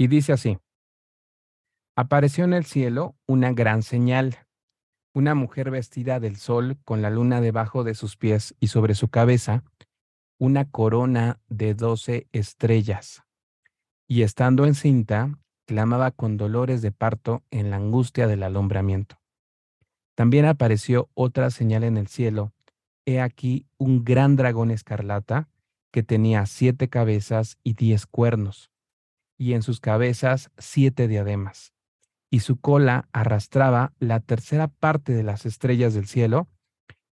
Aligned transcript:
Y 0.00 0.08
dice 0.08 0.32
así, 0.32 0.56
apareció 1.94 2.44
en 2.44 2.54
el 2.54 2.64
cielo 2.64 3.16
una 3.26 3.52
gran 3.52 3.82
señal, 3.82 4.38
una 5.12 5.34
mujer 5.34 5.70
vestida 5.70 6.20
del 6.20 6.36
sol 6.36 6.78
con 6.86 7.02
la 7.02 7.10
luna 7.10 7.42
debajo 7.42 7.84
de 7.84 7.94
sus 7.94 8.16
pies 8.16 8.54
y 8.60 8.68
sobre 8.68 8.94
su 8.94 9.08
cabeza 9.08 9.62
una 10.38 10.64
corona 10.64 11.38
de 11.50 11.74
doce 11.74 12.28
estrellas. 12.32 13.24
Y 14.08 14.22
estando 14.22 14.64
encinta, 14.64 15.38
clamaba 15.66 16.12
con 16.12 16.38
dolores 16.38 16.80
de 16.80 16.92
parto 16.92 17.42
en 17.50 17.68
la 17.68 17.76
angustia 17.76 18.26
del 18.26 18.42
alumbramiento. 18.42 19.20
También 20.14 20.46
apareció 20.46 21.10
otra 21.12 21.50
señal 21.50 21.84
en 21.84 21.98
el 21.98 22.06
cielo. 22.06 22.54
He 23.04 23.20
aquí 23.20 23.66
un 23.76 24.02
gran 24.02 24.36
dragón 24.36 24.70
escarlata 24.70 25.50
que 25.90 26.02
tenía 26.02 26.46
siete 26.46 26.88
cabezas 26.88 27.58
y 27.62 27.74
diez 27.74 28.06
cuernos, 28.06 28.70
y 29.40 29.54
en 29.54 29.62
sus 29.62 29.80
cabezas 29.80 30.50
siete 30.58 31.08
diademas, 31.08 31.72
y 32.30 32.40
su 32.40 32.60
cola 32.60 33.08
arrastraba 33.12 33.94
la 33.98 34.20
tercera 34.20 34.68
parte 34.68 35.14
de 35.14 35.22
las 35.22 35.46
estrellas 35.46 35.94
del 35.94 36.06
cielo 36.06 36.48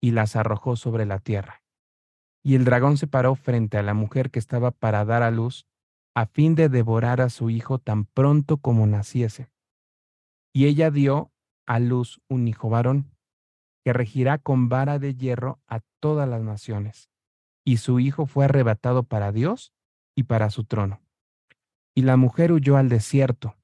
y 0.01 0.11
las 0.11 0.35
arrojó 0.35 0.75
sobre 0.75 1.05
la 1.05 1.19
tierra. 1.19 1.63
Y 2.43 2.55
el 2.55 2.65
dragón 2.65 2.97
se 2.97 3.05
paró 3.05 3.35
frente 3.35 3.77
a 3.77 3.83
la 3.83 3.93
mujer 3.93 4.31
que 4.31 4.39
estaba 4.39 4.71
para 4.71 5.05
dar 5.05 5.21
a 5.21 5.29
luz, 5.29 5.67
a 6.15 6.25
fin 6.25 6.55
de 6.55 6.67
devorar 6.69 7.21
a 7.21 7.29
su 7.29 7.49
hijo 7.51 7.77
tan 7.77 8.05
pronto 8.05 8.57
como 8.57 8.87
naciese. 8.87 9.51
Y 10.51 10.65
ella 10.65 10.89
dio 10.89 11.31
a 11.67 11.79
luz 11.79 12.21
un 12.27 12.47
hijo 12.47 12.69
varón, 12.69 13.11
que 13.83 13.93
regirá 13.93 14.39
con 14.39 14.69
vara 14.69 14.97
de 14.97 15.13
hierro 15.13 15.59
a 15.67 15.81
todas 15.99 16.27
las 16.27 16.41
naciones 16.41 17.11
y 17.65 17.77
su 17.77 17.99
hijo 17.99 18.27
fue 18.27 18.45
arrebatado 18.45 19.03
para 19.03 19.31
Dios 19.31 19.73
y 20.15 20.23
para 20.23 20.49
su 20.51 20.63
trono. 20.63 21.01
Y 21.95 22.03
la 22.03 22.17
mujer 22.17 22.51
huyó 22.51 22.77
al 22.77 22.89
desierto, 22.89 23.55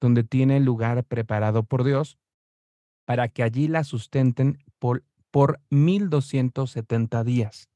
donde 0.00 0.24
tiene 0.24 0.58
lugar 0.58 1.04
preparado 1.04 1.62
por 1.62 1.84
Dios, 1.84 2.18
para 3.04 3.28
que 3.28 3.42
allí 3.42 3.68
la 3.68 3.84
sustenten 3.84 4.58
por, 4.78 5.04
por 5.30 5.60
1270 5.70 7.22
días. 7.22 7.68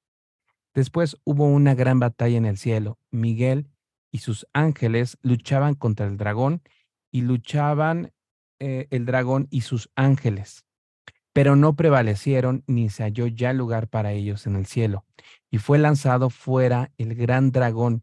Después 0.75 1.17
hubo 1.25 1.47
una 1.47 1.75
gran 1.75 2.01
batalla 2.01 2.39
en 2.39 2.47
el 2.47 2.57
cielo. 2.57 2.99
Miguel 3.11 3.69
y 4.11 4.19
sus 4.19 4.47
ángeles 4.53 5.19
luchaban 5.23 5.75
contra 5.75 6.07
el 6.07 6.17
dragón 6.17 6.63
y 7.13 7.21
luchaban 7.21 8.13
eh, 8.59 8.87
el 8.91 9.05
dragón 9.05 9.47
y 9.51 9.61
sus 9.61 9.91
ángeles 9.95 10.65
pero 11.39 11.55
no 11.55 11.77
prevalecieron 11.77 12.65
ni 12.67 12.89
se 12.89 13.05
halló 13.05 13.29
ya 13.29 13.53
lugar 13.53 13.87
para 13.87 14.11
ellos 14.11 14.49
en 14.49 14.57
el 14.57 14.67
cielo. 14.67 15.05
Y 15.53 15.59
fue 15.59 15.79
lanzado 15.79 16.31
fuera 16.31 16.91
el 16.99 17.15
gran 17.15 17.53
dragón, 17.53 18.03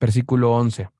Versículo 0.00 0.52
11. 0.52 0.90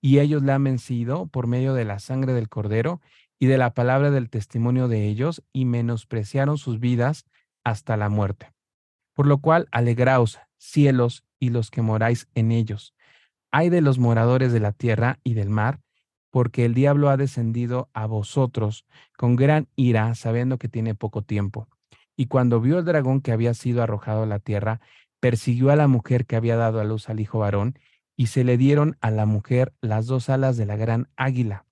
Y 0.00 0.18
ellos 0.18 0.42
le 0.42 0.52
han 0.52 0.64
vencido 0.64 1.26
por 1.26 1.46
medio 1.46 1.74
de 1.74 1.84
la 1.84 1.98
sangre 1.98 2.32
del 2.32 2.48
cordero 2.48 3.00
y 3.38 3.46
de 3.46 3.58
la 3.58 3.74
palabra 3.74 4.10
del 4.10 4.30
testimonio 4.30 4.88
de 4.88 5.06
ellos, 5.06 5.42
y 5.52 5.64
menospreciaron 5.64 6.56
sus 6.56 6.78
vidas 6.78 7.26
hasta 7.64 7.96
la 7.96 8.08
muerte. 8.08 8.52
Por 9.14 9.26
lo 9.26 9.38
cual, 9.38 9.68
alegraos, 9.70 10.38
cielos 10.56 11.24
y 11.38 11.50
los 11.50 11.70
que 11.70 11.82
moráis 11.82 12.28
en 12.34 12.52
ellos. 12.52 12.94
Hay 13.50 13.70
de 13.70 13.80
los 13.80 13.98
moradores 13.98 14.52
de 14.52 14.60
la 14.60 14.72
tierra 14.72 15.18
y 15.24 15.34
del 15.34 15.50
mar, 15.50 15.80
porque 16.30 16.64
el 16.64 16.74
diablo 16.74 17.10
ha 17.10 17.16
descendido 17.16 17.88
a 17.92 18.06
vosotros 18.06 18.86
con 19.16 19.36
gran 19.36 19.68
ira, 19.76 20.14
sabiendo 20.14 20.58
que 20.58 20.68
tiene 20.68 20.94
poco 20.94 21.22
tiempo. 21.22 21.68
Y 22.16 22.26
cuando 22.26 22.60
vio 22.60 22.78
el 22.78 22.84
dragón 22.84 23.20
que 23.20 23.32
había 23.32 23.54
sido 23.54 23.82
arrojado 23.82 24.24
a 24.24 24.26
la 24.26 24.40
tierra, 24.40 24.80
persiguió 25.20 25.70
a 25.70 25.76
la 25.76 25.86
mujer 25.86 26.26
que 26.26 26.36
había 26.36 26.56
dado 26.56 26.80
a 26.80 26.84
luz 26.84 27.08
al 27.08 27.20
hijo 27.20 27.38
varón, 27.38 27.78
y 28.16 28.26
se 28.26 28.44
le 28.44 28.56
dieron 28.56 28.96
a 29.00 29.10
la 29.10 29.26
mujer 29.26 29.72
las 29.80 30.06
dos 30.06 30.28
alas 30.28 30.56
de 30.56 30.66
la 30.66 30.76
gran 30.76 31.08
águila, 31.16 31.64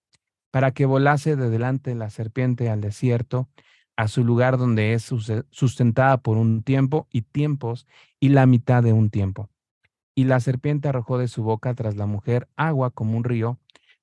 para 0.50 0.72
que 0.72 0.86
volase 0.86 1.36
de 1.36 1.50
delante 1.50 1.90
de 1.90 1.96
la 1.96 2.10
serpiente 2.10 2.68
al 2.70 2.80
desierto, 2.80 3.48
a 3.96 4.08
su 4.08 4.24
lugar 4.24 4.58
donde 4.58 4.94
es 4.94 5.12
sustentada 5.50 6.18
por 6.18 6.36
un 6.36 6.62
tiempo 6.62 7.06
y 7.10 7.22
tiempos 7.22 7.86
y 8.20 8.30
la 8.30 8.46
mitad 8.46 8.82
de 8.82 8.92
un 8.92 9.10
tiempo. 9.10 9.50
Y 10.14 10.24
la 10.24 10.40
serpiente 10.40 10.88
arrojó 10.88 11.18
de 11.18 11.28
su 11.28 11.42
boca 11.42 11.74
tras 11.74 11.96
la 11.96 12.06
mujer 12.06 12.48
agua 12.56 12.90
como 12.90 13.16
un 13.16 13.24
río, 13.24 13.58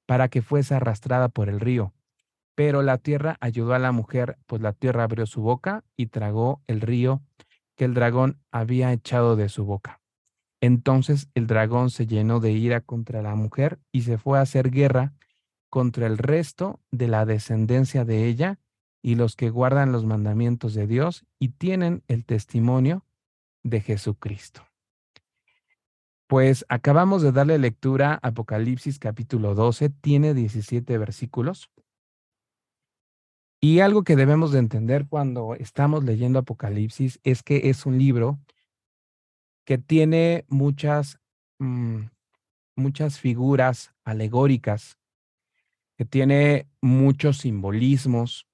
para 0.06 0.28
que 0.28 0.42
fuese 0.42 0.74
arrastrada 0.74 1.30
por 1.30 1.50
el 1.50 1.60
río. 1.60 1.94
Pero 2.56 2.82
la 2.82 2.98
tierra 2.98 3.38
ayudó 3.42 3.74
a 3.74 3.80
la 3.80 3.92
mujer, 3.92 4.38
pues 4.48 4.62
la 4.62 4.74
tierra 4.74 5.04
abrió 5.04 5.26
su 5.26 5.42
boca 5.42 5.84
y 5.96 6.08
tragó 6.08 6.62
el 6.68 6.82
río 6.82 7.22
que 7.76 7.86
el 7.86 7.94
dragón 7.94 8.40
había 8.52 8.92
echado 8.92 9.36
de 9.36 9.50
su 9.50 9.66
boca. 9.66 9.99
Entonces 10.62 11.30
el 11.36 11.48
dragón 11.48 11.90
se 11.90 12.06
llenó 12.06 12.40
de 12.40 12.52
ira 12.52 12.82
contra 12.82 13.22
la 13.22 13.36
mujer 13.36 13.80
y 13.92 14.02
se 14.02 14.18
fue 14.18 14.40
a 14.40 14.42
hacer 14.42 14.72
guerra 14.72 15.14
contra 15.70 16.08
el 16.08 16.18
resto 16.18 16.80
de 16.92 17.08
la 17.08 17.26
descendencia 17.26 18.04
de 18.04 18.26
ella 18.26 18.60
y 19.02 19.16
los 19.16 19.36
que 19.36 19.50
guardan 19.50 19.92
los 19.92 20.06
mandamientos 20.06 20.74
de 20.74 20.88
Dios 20.88 21.26
y 21.40 21.50
tienen 21.50 22.04
el 22.08 22.26
testimonio 22.26 23.06
de 23.64 23.82
Jesucristo. 23.82 24.66
Pues 26.28 26.66
acabamos 26.70 27.22
de 27.22 27.32
darle 27.32 27.58
lectura 27.58 28.14
a 28.22 28.28
Apocalipsis 28.28 29.00
capítulo 29.00 29.56
12, 29.56 29.90
tiene 29.90 30.34
17 30.34 30.98
versículos. 30.98 31.72
Y 33.62 33.80
algo 33.80 34.04
que 34.04 34.16
debemos 34.16 34.52
de 34.52 34.60
entender 34.60 35.08
cuando 35.08 35.56
estamos 35.56 36.04
leyendo 36.04 36.40
Apocalipsis 36.40 37.20
es 37.24 37.42
que 37.42 37.70
es 37.70 37.86
un 37.86 37.98
libro 37.98 38.40
que 39.70 39.78
tiene 39.78 40.46
muchas, 40.48 41.20
mm, 41.60 42.06
muchas 42.76 43.20
figuras 43.20 43.94
alegóricas, 44.04 44.98
que 45.96 46.06
tiene 46.06 46.68
muchos 46.82 47.38
simbolismos, 47.38 48.48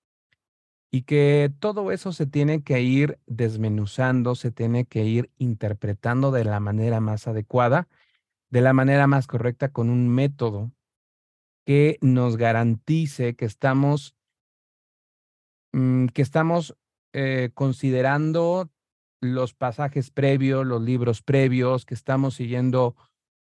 y 0.92 1.04
que 1.04 1.54
todo 1.60 1.94
eso 1.94 2.12
se 2.12 2.26
tiene 2.26 2.64
que 2.64 2.82
ir 2.82 3.18
desmenuzando, 3.28 4.36
se 4.36 4.52
tiene 4.52 4.84
que 4.88 5.06
ir 5.06 5.32
interpretando 5.38 6.32
de 6.32 6.44
la 6.44 6.60
manera 6.60 7.00
más 7.00 7.30
adecuada, 7.30 7.88
de 8.50 8.60
la 8.60 8.74
manera 8.74 9.08
más 9.08 9.26
correcta, 9.26 9.72
con 9.72 9.90
un 9.90 10.10
método 10.10 10.74
que 11.66 11.98
nos 12.02 12.36
garantice 12.36 13.38
que 13.38 13.46
estamos, 13.46 14.18
mm, 15.72 16.08
que 16.08 16.22
estamos 16.22 16.76
eh, 17.14 17.52
considerando 17.54 18.70
los 19.34 19.54
pasajes 19.54 20.12
previos, 20.12 20.66
los 20.66 20.82
libros 20.82 21.22
previos, 21.22 21.86
que 21.86 21.94
estamos 21.94 22.36
siguiendo 22.36 22.96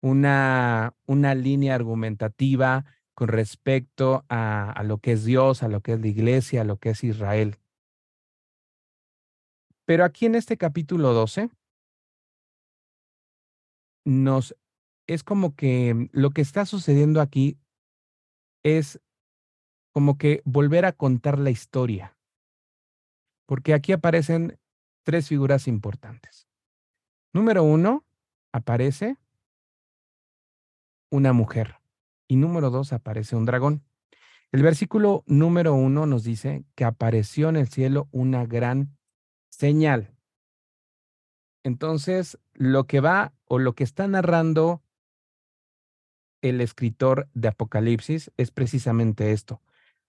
una, 0.01 0.93
una 1.05 1.35
línea 1.35 1.75
argumentativa, 1.75 2.85
con 3.19 3.27
respecto 3.27 4.23
a, 4.29 4.81
lo 4.85 4.99
que 4.99 5.11
es 5.11 5.25
Dios, 5.25 5.61
a 5.61 5.67
lo 5.67 5.81
que 5.81 5.91
es 5.91 5.99
la 5.99 6.07
iglesia, 6.07 6.61
a 6.61 6.63
lo 6.63 6.77
que 6.77 6.91
es 6.91 7.03
Israel. 7.03 7.57
Pero 9.85 10.05
aquí 10.05 10.25
en 10.25 10.35
este 10.35 10.55
capítulo 10.55 11.11
12 11.11 11.49
nos 14.05 14.55
es 15.05 15.25
como 15.25 15.53
que 15.53 16.07
lo 16.13 16.29
que 16.29 16.39
está 16.39 16.65
sucediendo 16.65 17.19
aquí 17.19 17.57
es 18.63 19.01
como 19.91 20.17
que 20.17 20.41
volver 20.45 20.85
a 20.85 20.93
contar 20.93 21.39
la 21.39 21.49
historia. 21.49 22.17
Porque 23.45 23.73
aquí 23.73 23.91
aparecen 23.91 24.57
tres 25.03 25.27
figuras 25.27 25.67
importantes. 25.67 26.47
Número 27.33 27.63
uno, 27.63 28.05
aparece 28.51 29.17
una 31.11 31.33
mujer 31.33 31.75
y 32.27 32.35
número 32.35 32.69
dos 32.69 32.93
aparece 32.93 33.35
un 33.35 33.45
dragón. 33.45 33.83
El 34.51 34.63
versículo 34.63 35.23
número 35.27 35.73
uno 35.73 36.05
nos 36.05 36.23
dice 36.23 36.65
que 36.75 36.85
apareció 36.85 37.49
en 37.49 37.55
el 37.55 37.67
cielo 37.67 38.07
una 38.11 38.45
gran 38.45 38.97
señal. 39.49 40.15
Entonces, 41.63 42.39
lo 42.53 42.85
que 42.85 42.99
va 42.99 43.33
o 43.45 43.59
lo 43.59 43.73
que 43.73 43.83
está 43.83 44.07
narrando 44.07 44.81
el 46.41 46.61
escritor 46.61 47.27
de 47.33 47.49
Apocalipsis 47.49 48.31
es 48.37 48.51
precisamente 48.51 49.33
esto, 49.33 49.61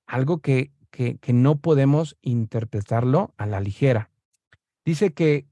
algo 0.06 0.38
que, 0.38 0.72
que, 0.90 1.18
no 1.32 1.58
podemos 1.58 2.16
interpretarlo 2.22 3.34
a 3.36 3.46
la 3.46 3.60
ligera. 3.60 4.09
Dice 4.84 5.12
que 5.12 5.46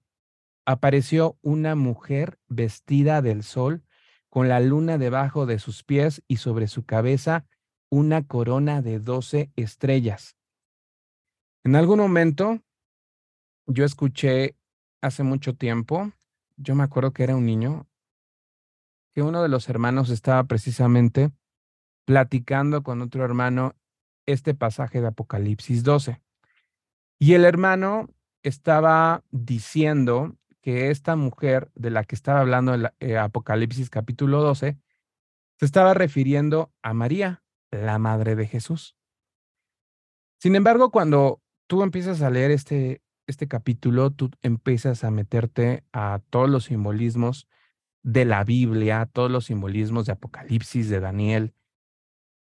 apareció 0.65 1.39
una 1.43 1.75
mujer 1.75 2.39
vestida 2.49 3.23
del 3.23 3.43
sol 3.43 3.83
con 4.29 4.49
la 4.49 4.61
luna 4.61 4.99
debajo 4.99 5.47
de 5.47 5.59
sus 5.59 5.83
pies 5.83 6.23
y 6.29 6.37
sobre 6.37 6.69
su 6.69 6.85
cabeza 6.85 7.47
una 7.91 8.27
corona 8.27 8.83
de 8.83 9.01
doce 9.01 9.51
estrellas. 9.57 10.37
En 11.65 11.77
algún 11.77 11.99
momento 11.99 12.61
yo 13.67 13.85
escuché 13.85 14.57
hace 15.01 15.23
mucho 15.23 15.55
tiempo, 15.55 16.13
yo 16.57 16.75
me 16.75 16.85
acuerdo 16.85 17.13
que 17.13 17.23
era 17.23 17.37
un 17.37 17.47
niño, 17.47 17.87
que 19.15 19.23
uno 19.23 19.43
de 19.43 19.49
los 19.49 19.69
hermanos 19.69 20.11
estaba 20.11 20.45
precisamente 20.45 21.31
platicando 22.05 22.83
con 22.83 23.03
otro 23.03 23.25
hermano 23.25 23.75
este 24.27 24.55
pasaje 24.55 25.01
de 25.01 25.09
Apocalipsis 25.09 25.83
12. 25.83 26.21
Y 27.19 27.35
el 27.35 27.45
hermano 27.45 28.09
estaba 28.49 29.23
diciendo 29.31 30.37
que 30.61 30.91
esta 30.91 31.17
mujer 31.17 31.71
de 31.75 31.91
la 31.91 32.05
que 32.05 32.15
estaba 32.15 32.41
hablando 32.41 32.75
en 32.75 32.89
eh, 33.00 33.17
Apocalipsis 33.17 33.91
capítulo 33.91 34.43
12 34.43 34.77
se 35.59 35.65
estaba 35.65 35.95
refiriendo 35.95 36.73
a 36.83 36.95
María, 36.95 37.43
la 37.71 37.99
madre 37.99 38.37
de 38.37 38.47
Jesús. 38.47 38.97
Sin 40.41 40.55
embargo, 40.55 40.91
cuando 40.91 41.43
tú 41.67 41.83
empiezas 41.83 42.23
a 42.23 42.31
leer 42.31 42.50
este, 42.50 43.03
este 43.27 43.49
capítulo, 43.49 44.11
tú 44.11 44.31
empiezas 44.43 45.05
a 45.05 45.11
meterte 45.11 45.85
a 45.93 46.21
todos 46.31 46.49
los 46.49 46.65
simbolismos 46.65 47.49
de 48.03 48.25
la 48.25 48.45
Biblia, 48.45 49.09
todos 49.12 49.31
los 49.31 49.47
simbolismos 49.47 50.06
de 50.06 50.12
Apocalipsis, 50.12 50.89
de 50.89 51.00
Daniel, 51.00 51.55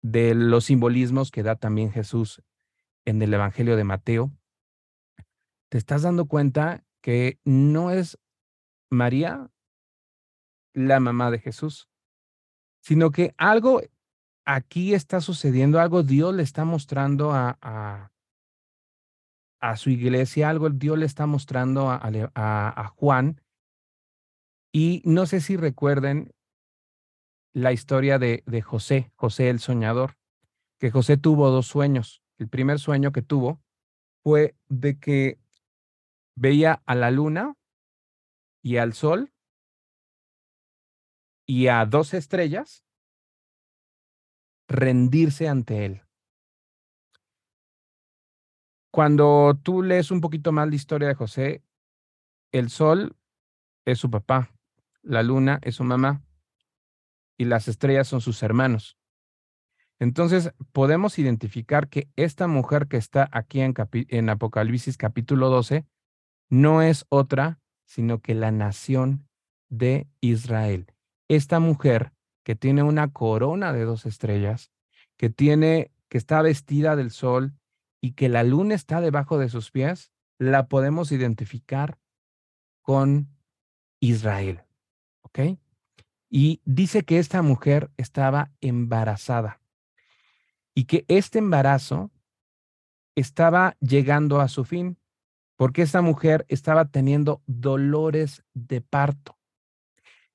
de 0.03 0.35
los 0.35 0.67
simbolismos 0.67 1.31
que 1.31 1.43
da 1.43 1.56
también 1.56 1.91
Jesús 1.91 2.43
en 3.05 3.23
el 3.23 3.32
Evangelio 3.32 3.76
de 3.76 3.85
Mateo, 3.85 4.32
estás 5.78 6.02
dando 6.02 6.26
cuenta 6.26 6.84
que 7.00 7.38
no 7.44 7.90
es 7.90 8.19
María 8.90 9.50
la 10.73 11.00
mamá 11.00 11.31
de 11.31 11.38
Jesús, 11.38 11.88
sino 12.81 13.11
que 13.11 13.34
algo 13.38 13.81
aquí 14.44 14.94
está 14.94 15.20
sucediendo, 15.20 15.81
algo 15.81 16.02
Dios 16.02 16.34
le 16.34 16.43
está 16.43 16.64
mostrando 16.64 17.32
a, 17.32 17.58
a, 19.61 19.76
su 19.76 19.90
iglesia, 19.90 20.49
algo 20.49 20.70
Dios 20.70 20.99
le 20.99 21.06
está 21.06 21.26
mostrando 21.26 21.90
a, 21.90 22.00
a 22.34 22.88
Juan. 22.88 23.40
Y 24.72 25.02
no 25.05 25.26
sé 25.26 25.40
si 25.40 25.56
recuerden 25.56 26.32
la 27.52 27.72
historia 27.72 28.19
de, 28.19 28.43
de 28.46 28.61
José, 28.61 29.11
José 29.17 29.49
el 29.49 29.61
soñador, 29.61 30.17
que 30.79 30.90
José 30.90 31.17
tuvo 31.17 31.50
dos 31.50 31.67
sueños. 31.67 32.22
El 32.38 32.49
primer 32.49 32.79
sueño 32.79 33.12
que 33.12 33.22
tuvo 33.22 33.62
fue 34.22 34.55
de 34.69 34.99
que 34.99 35.38
veía 36.37 36.83
a 36.87 36.94
la 36.94 37.11
luna 37.11 37.55
y 38.62 38.77
al 38.77 38.93
sol 38.93 39.33
y 41.47 41.69
a 41.69 41.85
dos 41.87 42.15
estrellas 42.15 42.85
rendirse 44.69 45.49
ante 45.49 45.87
él. 45.87 46.03
Cuando 48.93 49.59
tú 49.62 49.83
lees 49.83 50.11
un 50.11 50.21
poquito 50.21 50.53
más 50.53 50.69
la 50.69 50.75
historia 50.75 51.09
de 51.09 51.15
José, 51.15 51.62
el 52.53 52.71
sol 52.71 53.17
es 53.85 53.99
su 53.99 54.11
papá, 54.11 54.50
la 55.03 55.23
luna 55.23 55.59
es 55.62 55.77
su 55.77 55.85
mamá 55.85 56.23
y 57.39 57.44
las 57.44 57.69
estrellas 57.69 58.09
son 58.09 58.21
sus 58.21 58.43
hermanos. 58.43 58.99
Entonces, 59.99 60.53
podemos 60.73 61.19
identificar 61.19 61.89
que 61.89 62.11
esta 62.17 62.49
mujer 62.49 62.87
que 62.87 62.97
está 62.97 63.29
aquí 63.32 63.61
en, 63.61 63.75
en 63.93 64.29
Apocalipsis 64.29 64.97
capítulo 64.97 65.49
12 65.49 65.87
no 66.48 66.82
es 66.82 67.06
otra 67.08 67.60
sino 67.87 68.20
que 68.20 68.34
la 68.34 68.50
nación 68.50 69.28
de 69.69 70.08
Israel. 70.20 70.93
Esta 71.28 71.60
mujer 71.60 72.12
que 72.44 72.54
tiene 72.54 72.82
una 72.82 73.12
corona 73.12 73.72
de 73.72 73.84
dos 73.84 74.06
estrellas, 74.06 74.70
que 75.16 75.31
tiene, 75.31 75.93
que 76.08 76.19
está 76.19 76.43
vestida 76.43 76.94
del 76.94 77.10
sol 77.10 77.54
y 78.00 78.12
que 78.12 78.28
la 78.28 78.43
luna 78.43 78.75
está 78.75 79.00
debajo 79.00 79.38
de 79.38 79.48
sus 79.48 79.70
pies, 79.70 80.12
la 80.38 80.69
podemos 80.69 81.10
identificar 81.12 81.98
con 82.82 83.28
Israel. 84.00 84.62
¿Ok? 85.22 85.40
Y 86.28 86.60
dice 86.64 87.04
que 87.04 87.19
esta 87.19 87.43
mujer 87.43 87.90
estaba 87.96 88.50
embarazada 88.60 89.60
y 90.75 90.84
que 90.84 91.04
este 91.08 91.38
embarazo 91.38 92.10
estaba 93.14 93.76
llegando 93.81 94.40
a 94.40 94.48
su 94.48 94.64
fin 94.64 94.98
porque 95.56 95.82
esta 95.82 96.03
mujer 96.03 96.44
estaba 96.49 96.87
teniendo 96.87 97.43
dolores 97.47 98.44
de 98.55 98.81
parto. 98.81 99.38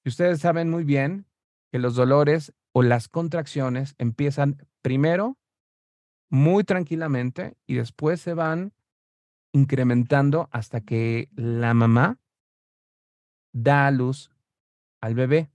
Y 0.04 0.10
ustedes 0.10 0.40
saben 0.40 0.70
muy 0.70 0.84
bien 0.84 1.28
que 1.72 1.80
los 1.80 1.96
dolores 1.96 2.54
o 2.74 2.82
las 2.82 3.08
contracciones 3.08 3.96
empiezan 3.98 4.68
primero 4.82 5.38
muy 6.30 6.64
tranquilamente 6.64 7.58
y 7.68 7.76
después 7.76 8.22
se 8.22 8.34
van 8.34 8.74
incrementando 9.54 10.50
hasta 10.52 10.82
que 10.82 11.30
la 11.36 11.74
mamá 11.74 12.20
da 13.54 13.88
a 13.88 13.92
luz 13.92 14.32
al 15.02 15.14
bebé. 15.14 15.52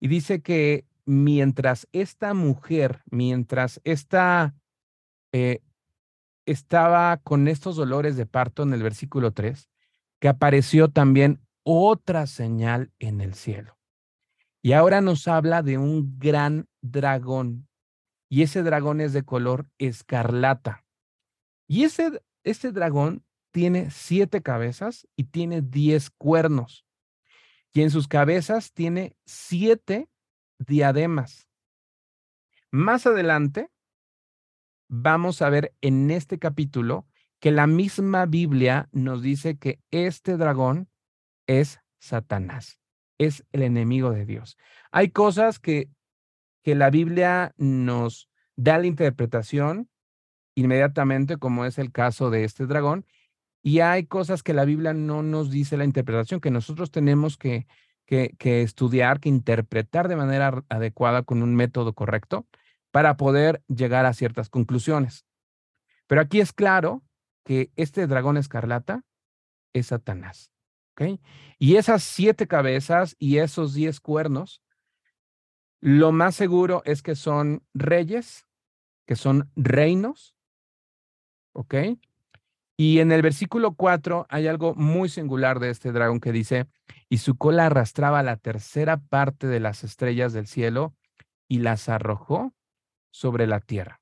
Y 0.00 0.08
dice 0.08 0.40
que 0.40 0.86
mientras 1.04 1.86
esta 1.92 2.34
mujer, 2.34 3.02
mientras 3.10 3.80
esta 3.84 4.54
eh, 5.32 5.60
estaba 6.50 7.16
con 7.18 7.46
estos 7.46 7.76
dolores 7.76 8.16
de 8.16 8.26
parto 8.26 8.62
en 8.62 8.72
el 8.72 8.82
versículo 8.82 9.32
3, 9.32 9.68
que 10.18 10.28
apareció 10.28 10.88
también 10.88 11.40
otra 11.62 12.26
señal 12.26 12.90
en 12.98 13.20
el 13.20 13.34
cielo. 13.34 13.78
Y 14.62 14.72
ahora 14.72 15.00
nos 15.00 15.28
habla 15.28 15.62
de 15.62 15.78
un 15.78 16.18
gran 16.18 16.66
dragón. 16.80 17.68
Y 18.30 18.42
ese 18.42 18.62
dragón 18.62 19.00
es 19.00 19.12
de 19.12 19.24
color 19.24 19.68
escarlata. 19.78 20.84
Y 21.66 21.84
ese, 21.84 22.22
ese 22.44 22.72
dragón 22.72 23.24
tiene 23.50 23.90
siete 23.90 24.42
cabezas 24.42 25.06
y 25.16 25.24
tiene 25.24 25.60
diez 25.60 26.10
cuernos. 26.10 26.86
Y 27.72 27.82
en 27.82 27.90
sus 27.90 28.08
cabezas 28.08 28.72
tiene 28.72 29.16
siete 29.26 30.08
diademas. 30.58 31.48
Más 32.70 33.06
adelante, 33.06 33.70
vamos 34.88 35.42
a 35.42 35.50
ver 35.50 35.74
en 35.80 36.10
este 36.10 36.38
capítulo 36.38 37.06
que 37.40 37.50
la 37.52 37.66
misma 37.66 38.26
Biblia 38.26 38.88
nos 38.92 39.22
dice 39.22 39.58
que 39.58 39.80
este 39.90 40.36
dragón 40.36 40.88
es 41.46 41.80
Satanás 41.98 42.78
es 43.18 43.44
el 43.52 43.62
enemigo 43.62 44.12
de 44.12 44.24
Dios. 44.24 44.56
Hay 44.90 45.10
cosas 45.10 45.58
que, 45.58 45.90
que 46.62 46.74
la 46.74 46.90
Biblia 46.90 47.52
nos 47.58 48.30
da 48.56 48.78
la 48.78 48.86
interpretación 48.86 49.90
inmediatamente, 50.54 51.36
como 51.36 51.64
es 51.64 51.78
el 51.78 51.92
caso 51.92 52.30
de 52.30 52.44
este 52.44 52.66
dragón, 52.66 53.06
y 53.62 53.80
hay 53.80 54.06
cosas 54.06 54.42
que 54.42 54.54
la 54.54 54.64
Biblia 54.64 54.94
no 54.94 55.22
nos 55.22 55.50
dice 55.50 55.76
la 55.76 55.84
interpretación, 55.84 56.40
que 56.40 56.50
nosotros 56.50 56.90
tenemos 56.90 57.36
que, 57.36 57.66
que, 58.06 58.34
que 58.38 58.62
estudiar, 58.62 59.20
que 59.20 59.28
interpretar 59.28 60.08
de 60.08 60.16
manera 60.16 60.64
adecuada 60.68 61.22
con 61.22 61.42
un 61.42 61.54
método 61.54 61.92
correcto 61.92 62.46
para 62.90 63.16
poder 63.16 63.62
llegar 63.68 64.06
a 64.06 64.14
ciertas 64.14 64.48
conclusiones. 64.48 65.24
Pero 66.06 66.20
aquí 66.20 66.40
es 66.40 66.52
claro 66.52 67.02
que 67.44 67.70
este 67.76 68.06
dragón 68.06 68.36
escarlata 68.36 69.04
es 69.72 69.88
Satanás. 69.88 70.50
Y 71.58 71.76
esas 71.76 72.02
siete 72.02 72.46
cabezas 72.46 73.14
y 73.18 73.38
esos 73.38 73.74
diez 73.74 74.00
cuernos, 74.00 74.62
lo 75.80 76.12
más 76.12 76.34
seguro 76.34 76.82
es 76.84 77.02
que 77.02 77.14
son 77.14 77.62
reyes, 77.72 78.46
que 79.06 79.16
son 79.16 79.50
reinos, 79.54 80.34
¿ok? 81.52 81.74
Y 82.76 83.00
en 83.00 83.12
el 83.12 83.22
versículo 83.22 83.74
4 83.74 84.26
hay 84.28 84.46
algo 84.46 84.74
muy 84.74 85.08
singular 85.08 85.58
de 85.60 85.70
este 85.70 85.92
dragón 85.92 86.20
que 86.20 86.32
dice, 86.32 86.66
y 87.08 87.18
su 87.18 87.36
cola 87.36 87.66
arrastraba 87.66 88.22
la 88.22 88.36
tercera 88.36 88.98
parte 88.98 89.46
de 89.46 89.60
las 89.60 89.84
estrellas 89.84 90.32
del 90.32 90.46
cielo 90.46 90.94
y 91.48 91.58
las 91.58 91.88
arrojó 91.88 92.52
sobre 93.10 93.46
la 93.46 93.60
tierra. 93.60 94.00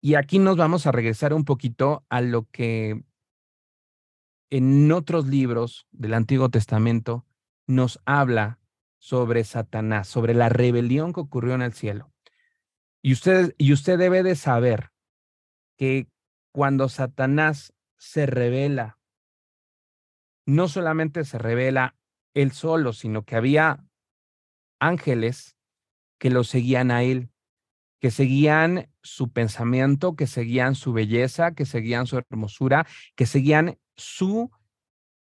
Y 0.00 0.16
aquí 0.16 0.38
nos 0.38 0.56
vamos 0.56 0.86
a 0.86 0.92
regresar 0.92 1.32
un 1.32 1.44
poquito 1.44 2.04
a 2.10 2.20
lo 2.20 2.44
que 2.50 3.02
en 4.50 4.92
otros 4.92 5.26
libros 5.26 5.86
del 5.90 6.14
Antiguo 6.14 6.50
Testamento 6.50 7.24
nos 7.66 8.00
habla 8.04 8.60
sobre 8.98 9.44
Satanás, 9.44 10.06
sobre 10.08 10.34
la 10.34 10.48
rebelión 10.48 11.12
que 11.12 11.20
ocurrió 11.20 11.54
en 11.54 11.62
el 11.62 11.72
cielo. 11.72 12.12
Y 13.02 13.12
usted, 13.12 13.54
y 13.58 13.72
usted 13.72 13.98
debe 13.98 14.22
de 14.22 14.36
saber 14.36 14.92
que 15.76 16.08
cuando 16.52 16.88
Satanás 16.88 17.74
se 17.96 18.26
revela, 18.26 18.98
no 20.46 20.68
solamente 20.68 21.24
se 21.24 21.38
revela 21.38 21.96
él 22.34 22.52
solo, 22.52 22.92
sino 22.92 23.24
que 23.24 23.36
había 23.36 23.84
ángeles 24.78 25.56
que 26.18 26.30
lo 26.30 26.44
seguían 26.44 26.90
a 26.90 27.02
él, 27.02 27.30
que 28.00 28.10
seguían 28.10 28.90
su 29.02 29.32
pensamiento, 29.32 30.16
que 30.16 30.26
seguían 30.26 30.74
su 30.74 30.92
belleza, 30.92 31.54
que 31.54 31.66
seguían 31.66 32.06
su 32.06 32.18
hermosura, 32.18 32.86
que 33.16 33.26
seguían 33.26 33.78
su 33.96 34.50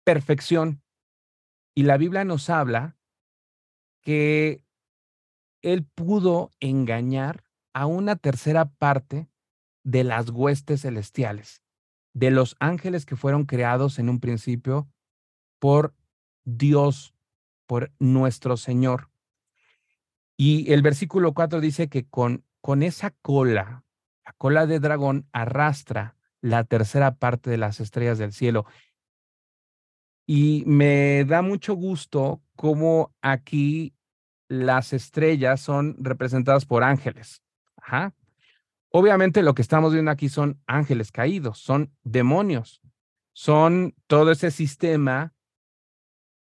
perfección. 0.03 0.81
Y 1.75 1.83
la 1.83 1.97
Biblia 1.97 2.23
nos 2.23 2.49
habla 2.49 2.97
que 4.01 4.63
él 5.61 5.85
pudo 5.85 6.51
engañar 6.59 7.43
a 7.73 7.85
una 7.85 8.15
tercera 8.15 8.69
parte 8.69 9.29
de 9.83 10.03
las 10.03 10.29
huestes 10.29 10.81
celestiales, 10.81 11.63
de 12.13 12.31
los 12.31 12.55
ángeles 12.59 13.05
que 13.05 13.15
fueron 13.15 13.45
creados 13.45 13.99
en 13.99 14.09
un 14.09 14.19
principio 14.19 14.89
por 15.59 15.95
Dios, 16.45 17.13
por 17.65 17.91
nuestro 17.99 18.57
Señor. 18.57 19.09
Y 20.37 20.71
el 20.71 20.83
versículo 20.83 21.33
4 21.33 21.59
dice 21.59 21.89
que 21.89 22.07
con, 22.07 22.45
con 22.61 22.83
esa 22.83 23.11
cola, 23.21 23.83
la 24.23 24.33
cola 24.33 24.67
de 24.67 24.79
dragón 24.79 25.27
arrastra 25.31 26.15
la 26.41 26.63
tercera 26.63 27.15
parte 27.15 27.49
de 27.49 27.57
las 27.57 27.79
estrellas 27.79 28.19
del 28.19 28.31
cielo. 28.31 28.65
Y 30.27 30.63
me 30.67 31.25
da 31.25 31.41
mucho 31.41 31.73
gusto 31.73 32.41
cómo 32.55 33.15
aquí 33.21 33.95
las 34.47 34.93
estrellas 34.93 35.59
son 35.59 35.95
representadas 35.99 36.65
por 36.65 36.83
ángeles. 36.83 37.41
Obviamente 38.89 39.41
lo 39.41 39.53
que 39.55 39.61
estamos 39.61 39.93
viendo 39.93 40.11
aquí 40.11 40.29
son 40.29 40.61
ángeles 40.67 41.11
caídos, 41.11 41.59
son 41.59 41.93
demonios, 42.03 42.81
son 43.33 43.95
todo 44.07 44.31
ese 44.31 44.51
sistema 44.51 45.33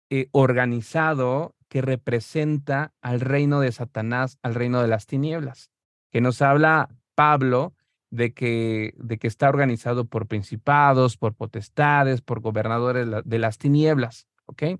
eh, 0.09 0.29
organizado 0.31 1.55
que 1.75 1.82
representa 1.82 2.94
al 3.01 3.20
reino 3.20 3.60
de 3.60 3.70
Satanás, 3.74 4.39
al 4.41 4.55
reino 4.55 4.82
de 4.82 4.88
las 4.88 5.08
tinieblas, 5.08 5.72
que 6.10 6.22
nos 6.22 6.41
habla 6.41 6.88
Pablo 7.15 7.74
de 8.12 8.34
que, 8.34 8.94
de 8.96 9.17
que 9.17 9.27
está 9.27 9.50
organizado 9.50 10.05
por 10.05 10.25
principados, 10.25 11.17
por 11.17 11.36
potestades, 11.36 12.22
por 12.22 12.39
gobernadores 12.39 13.05
de 13.25 13.39
las 13.39 13.58
tinieblas, 13.58 14.29
¿ok? 14.46 14.79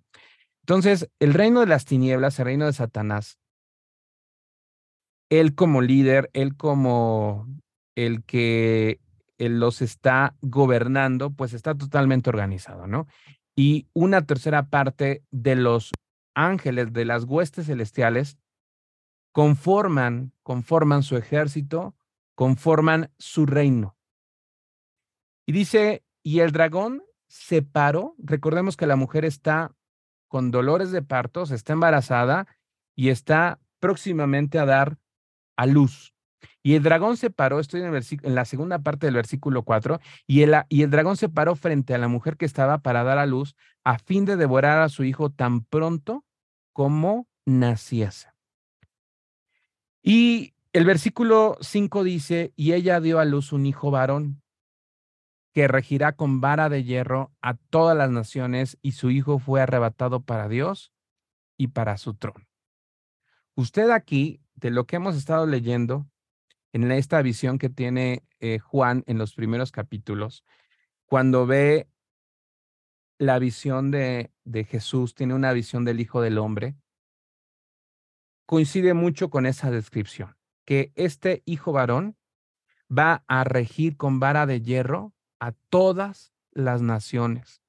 Entonces, 0.62 1.10
el 1.20 1.34
reino 1.34 1.60
de 1.60 1.66
las 1.66 1.84
tinieblas, 1.84 2.40
el 2.40 2.46
reino 2.46 2.66
de 2.66 2.72
Satanás, 2.72 3.40
él 5.30 5.54
como 5.54 5.82
líder, 5.82 6.30
él 6.32 6.56
como 6.56 7.46
el 7.96 8.24
que 8.24 9.02
los 9.38 9.82
está 9.82 10.34
gobernando, 10.40 11.30
pues 11.30 11.52
está 11.52 11.76
totalmente 11.76 12.30
organizado, 12.30 12.88
¿no? 12.88 13.06
Y 13.54 13.90
una 13.92 14.26
tercera 14.26 14.70
parte 14.70 15.24
de 15.30 15.56
los 15.56 15.92
ángeles, 16.36 16.94
de 16.94 17.06
las 17.06 17.24
huestes 17.24 17.66
celestiales, 17.66 18.38
conforman, 19.32 20.32
conforman 20.44 21.04
su 21.04 21.18
ejército, 21.18 21.96
conforman 22.36 23.12
su 23.18 23.46
reino. 23.46 23.98
Y 25.46 25.52
dice, 25.52 26.04
y 26.24 26.40
el 26.40 26.52
dragón 26.52 27.04
se 27.28 27.62
paró, 27.62 28.16
recordemos 28.18 28.78
que 28.78 28.88
la 28.88 28.96
mujer 28.96 29.26
está 29.26 29.74
con 30.28 30.52
dolores 30.52 30.92
de 30.92 31.02
partos, 31.02 31.52
está 31.52 31.74
embarazada 31.74 32.48
y 32.96 33.10
está 33.10 33.60
próximamente 33.80 34.60
a 34.60 34.66
dar 34.66 34.98
a 35.56 35.66
luz. 35.66 36.14
Y 36.64 36.74
el 36.74 36.84
dragón 36.84 37.16
se 37.16 37.30
paró, 37.30 37.60
estoy 37.60 37.82
en, 37.82 38.36
la 38.36 38.46
segunda 38.46 38.80
parte 38.80 39.06
del 39.06 39.16
versículo 39.16 39.64
4, 39.64 40.00
y 40.26 40.42
el, 40.42 40.56
y 40.68 40.82
el 40.82 40.90
dragón 40.90 41.16
se 41.16 41.30
paró 41.30 41.56
frente 41.56 41.94
a 41.94 42.00
la 42.00 42.08
mujer 42.08 42.38
que 42.38 42.46
estaba 42.46 42.80
para 42.80 43.04
dar 43.04 43.18
a 43.18 43.26
luz 43.26 43.56
a 43.84 44.00
fin 44.00 44.26
de 44.26 44.36
devorar 44.36 44.80
a 44.80 44.90
su 44.90 45.04
hijo 45.04 45.30
tan 45.30 45.64
pronto 45.64 46.25
como 46.76 47.30
naciese. 47.46 48.34
Y 50.04 50.56
el 50.74 50.84
versículo 50.84 51.56
5 51.62 52.04
dice, 52.04 52.52
y 52.58 52.74
ella 52.74 53.00
dio 53.00 53.20
a 53.20 53.24
luz 53.24 53.54
un 53.54 53.66
hijo 53.66 53.92
varón 53.92 54.44
que 55.54 55.70
regirá 55.70 56.18
con 56.18 56.42
vara 56.42 56.68
de 56.68 56.84
hierro 56.84 57.32
a 57.42 57.54
todas 57.54 57.96
las 57.96 58.12
naciones, 58.12 58.78
y 58.82 58.92
su 58.92 59.10
hijo 59.10 59.40
fue 59.40 59.62
arrebatado 59.62 60.20
para 60.24 60.50
Dios 60.50 60.92
y 61.56 61.68
para 61.68 61.98
su 61.98 62.14
trono. 62.16 62.46
Usted 63.56 63.90
aquí, 63.90 64.42
de 64.56 64.70
lo 64.70 64.86
que 64.86 64.98
hemos 64.98 65.16
estado 65.16 65.46
leyendo, 65.46 66.06
en 66.74 66.92
esta 66.92 67.22
visión 67.22 67.58
que 67.58 67.70
tiene 67.70 68.26
eh, 68.42 68.60
Juan 68.60 69.06
en 69.08 69.18
los 69.18 69.34
primeros 69.34 69.72
capítulos, 69.72 70.44
cuando 71.06 71.46
ve 71.46 71.88
la 73.18 73.40
visión 73.40 73.92
de, 73.92 74.32
de 74.44 74.64
Jesús, 74.64 75.16
tiene 75.16 75.34
una 75.34 75.54
visión 75.54 75.86
del 75.86 76.00
Hijo 76.00 76.22
del 76.22 76.38
Hombre, 76.38 76.76
coincide 78.46 78.94
mucho 78.94 79.30
con 79.30 79.46
esa 79.46 79.72
descripción, 79.72 80.36
que 80.66 80.92
este 80.96 81.42
Hijo 81.46 81.72
varón 81.72 82.18
va 82.96 83.24
a 83.28 83.44
regir 83.44 83.98
con 83.98 84.20
vara 84.20 84.46
de 84.46 84.62
hierro 84.62 85.14
a 85.40 85.54
todas 85.70 86.34
las 86.52 86.82
naciones. 86.82 87.62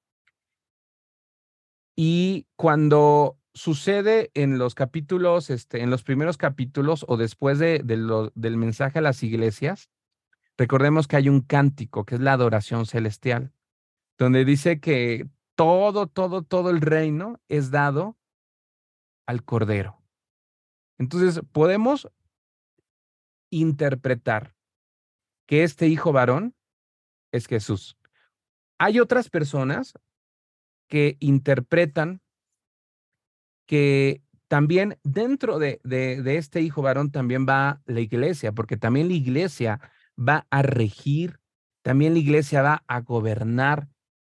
Y 1.96 2.46
cuando 2.56 3.38
sucede 3.54 4.30
en 4.34 4.58
los 4.58 4.74
capítulos, 4.74 5.48
este, 5.48 5.82
en 5.82 5.88
los 5.88 6.02
primeros 6.02 6.36
capítulos 6.36 7.06
o 7.08 7.16
después 7.16 7.58
de, 7.58 7.80
del 7.82 8.56
mensaje 8.58 8.98
a 8.98 9.02
las 9.02 9.22
iglesias, 9.22 9.88
recordemos 10.58 11.08
que 11.08 11.16
hay 11.16 11.30
un 11.30 11.40
cántico 11.40 12.04
que 12.04 12.16
es 12.16 12.20
la 12.20 12.34
adoración 12.34 12.84
celestial, 12.84 13.52
donde 14.18 14.44
dice 14.44 14.78
que 14.78 15.26
todo, 15.56 16.06
todo, 16.06 16.42
todo 16.42 16.70
el 16.70 16.80
reino 16.80 17.40
es 17.48 17.70
dado 17.70 18.16
al 19.26 19.44
Cordero. 19.44 20.00
Entonces, 20.98 21.42
podemos 21.52 22.08
interpretar 23.50 24.54
que 25.46 25.62
este 25.62 25.88
hijo 25.88 26.12
varón 26.12 26.54
es 27.32 27.46
Jesús. 27.46 27.96
Hay 28.78 29.00
otras 29.00 29.30
personas 29.30 29.94
que 30.88 31.16
interpretan 31.20 32.20
que 33.66 34.22
también 34.48 34.98
dentro 35.02 35.58
de, 35.58 35.80
de, 35.82 36.36
este 36.36 36.60
hijo 36.60 36.82
varón 36.82 37.10
también 37.10 37.46
va 37.48 37.82
la 37.86 38.00
iglesia, 38.00 38.52
porque 38.52 38.76
también 38.76 39.08
la 39.08 39.14
iglesia 39.14 39.80
va 40.16 40.46
a 40.50 40.62
regir, 40.62 41.40
también 41.82 42.14
la 42.14 42.20
iglesia 42.20 42.62
va 42.62 42.84
a 42.86 43.00
gobernar, 43.00 43.88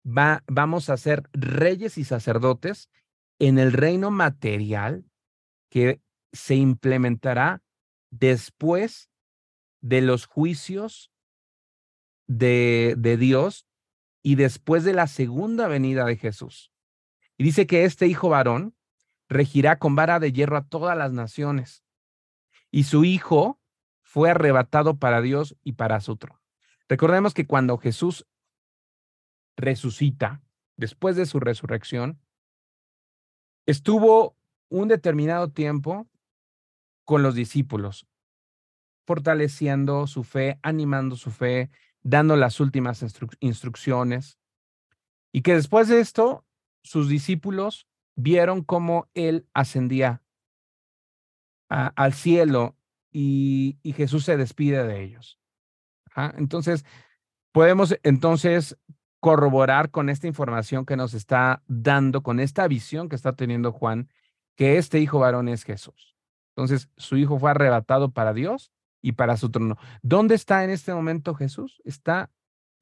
va, 0.05 0.43
vamos 0.47 0.91
a 0.91 0.97
ser 0.97 1.29
reyes 1.33 1.99
y 1.99 2.05
sacerdotes 2.05 2.91
en 3.39 3.59
el 3.59 3.73
reino 3.73 4.11
material 4.11 5.05
que 5.71 6.01
se 6.33 6.55
implementará 6.55 7.63
después 8.11 9.11
de 9.81 10.03
los 10.03 10.27
juicios 10.27 11.11
de, 12.27 12.95
de 12.99 13.17
Dios 13.17 13.67
y 14.23 14.35
después 14.35 14.85
de 14.85 14.93
la 14.93 15.07
segunda 15.07 15.69
venida 15.69 16.05
de 16.05 16.17
Jesús. 16.17 16.73
Y 17.39 17.45
dice 17.45 17.67
que 17.67 17.85
este 17.85 18.07
hijo 18.07 18.29
varón 18.29 18.77
regirá 19.29 19.79
con 19.79 19.97
vara 19.97 20.21
de 20.21 20.33
hierro 20.33 20.57
a 20.57 20.67
todas 20.67 20.97
las 20.97 21.13
naciones. 21.13 21.85
Y 22.71 22.85
su 22.85 23.05
hijo 23.05 23.61
fue 24.03 24.31
arrebatado 24.31 24.99
para 24.99 25.23
Dios 25.23 25.57
y 25.63 25.73
para 25.73 26.01
su 26.01 26.17
trono. 26.17 26.41
Recordemos 26.89 27.33
que 27.33 27.47
cuando 27.47 27.79
Jesús 27.79 28.27
resucita, 29.57 30.43
después 30.77 31.17
de 31.17 31.27
su 31.27 31.41
resurrección, 31.41 32.21
estuvo 33.67 34.37
un 34.69 34.89
determinado 34.89 35.51
tiempo 35.51 36.09
con 37.05 37.23
los 37.23 37.35
discípulos, 37.35 38.07
fortaleciendo 39.07 40.07
su 40.07 40.25
fe, 40.25 40.59
animando 40.63 41.17
su 41.17 41.31
fe, 41.31 41.71
dando 42.03 42.37
las 42.37 42.61
últimas 42.61 43.05
instrucciones. 43.41 44.39
Y 45.33 45.43
que 45.43 45.55
después 45.55 45.89
de 45.89 46.01
esto, 46.01 46.45
sus 46.83 47.09
discípulos 47.09 47.87
vieron 48.15 48.63
cómo 48.63 49.09
él 49.15 49.47
ascendía 49.55 50.23
al 51.69 52.13
cielo 52.15 52.77
y, 53.13 53.79
Jesús 53.97 54.25
se 54.25 54.37
despide 54.37 54.87
de 54.87 55.03
ellos. 55.03 55.39
Entonces, 56.37 56.85
podemos 57.53 57.97
entonces 58.03 58.77
corroborar 59.21 59.91
con 59.91 60.09
esta 60.09 60.27
información 60.27 60.87
que 60.87 60.97
nos 60.97 61.15
está 61.15 61.63
dando, 61.67 62.23
con 62.23 62.41
esta 62.41 62.67
visión 62.67 63.09
que 63.09 63.17
está 63.17 63.35
teniendo 63.35 63.71
Juan, 63.73 64.09
que 64.57 64.79
este 64.79 64.99
hijo 64.99 65.19
varón 65.19 65.49
es 65.49 65.65
Jesús. 65.65 66.17
Entonces, 66.57 66.89
su 66.97 67.17
hijo 67.17 67.39
fue 67.39 67.51
arrebatado 67.51 68.11
para 68.11 68.33
Dios 68.33 68.73
y 69.03 69.13
para 69.13 69.37
su 69.37 69.51
trono. 69.51 69.77
¿Dónde 70.03 70.35
está 70.35 70.65
en 70.65 70.71
este 70.71 70.93
momento 70.93 71.35
Jesús? 71.35 71.81
Está 71.85 72.31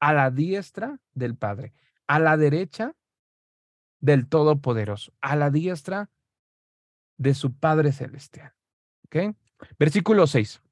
a 0.00 0.12
la 0.12 0.30
diestra 0.30 1.00
del 1.12 1.36
Padre, 1.36 1.74
a 2.06 2.18
la 2.18 2.36
derecha 2.36 2.94
del 4.00 4.28
Todopoderoso, 4.28 5.12
a 5.20 5.36
la 5.36 5.50
diestra 5.50 6.10
de 7.16 7.34
su 7.34 7.52
Padre 7.54 7.92
Celestial. 7.92 8.54
¿Ok? 9.06 9.36
Versículo 9.78 10.26
6. 10.26 10.62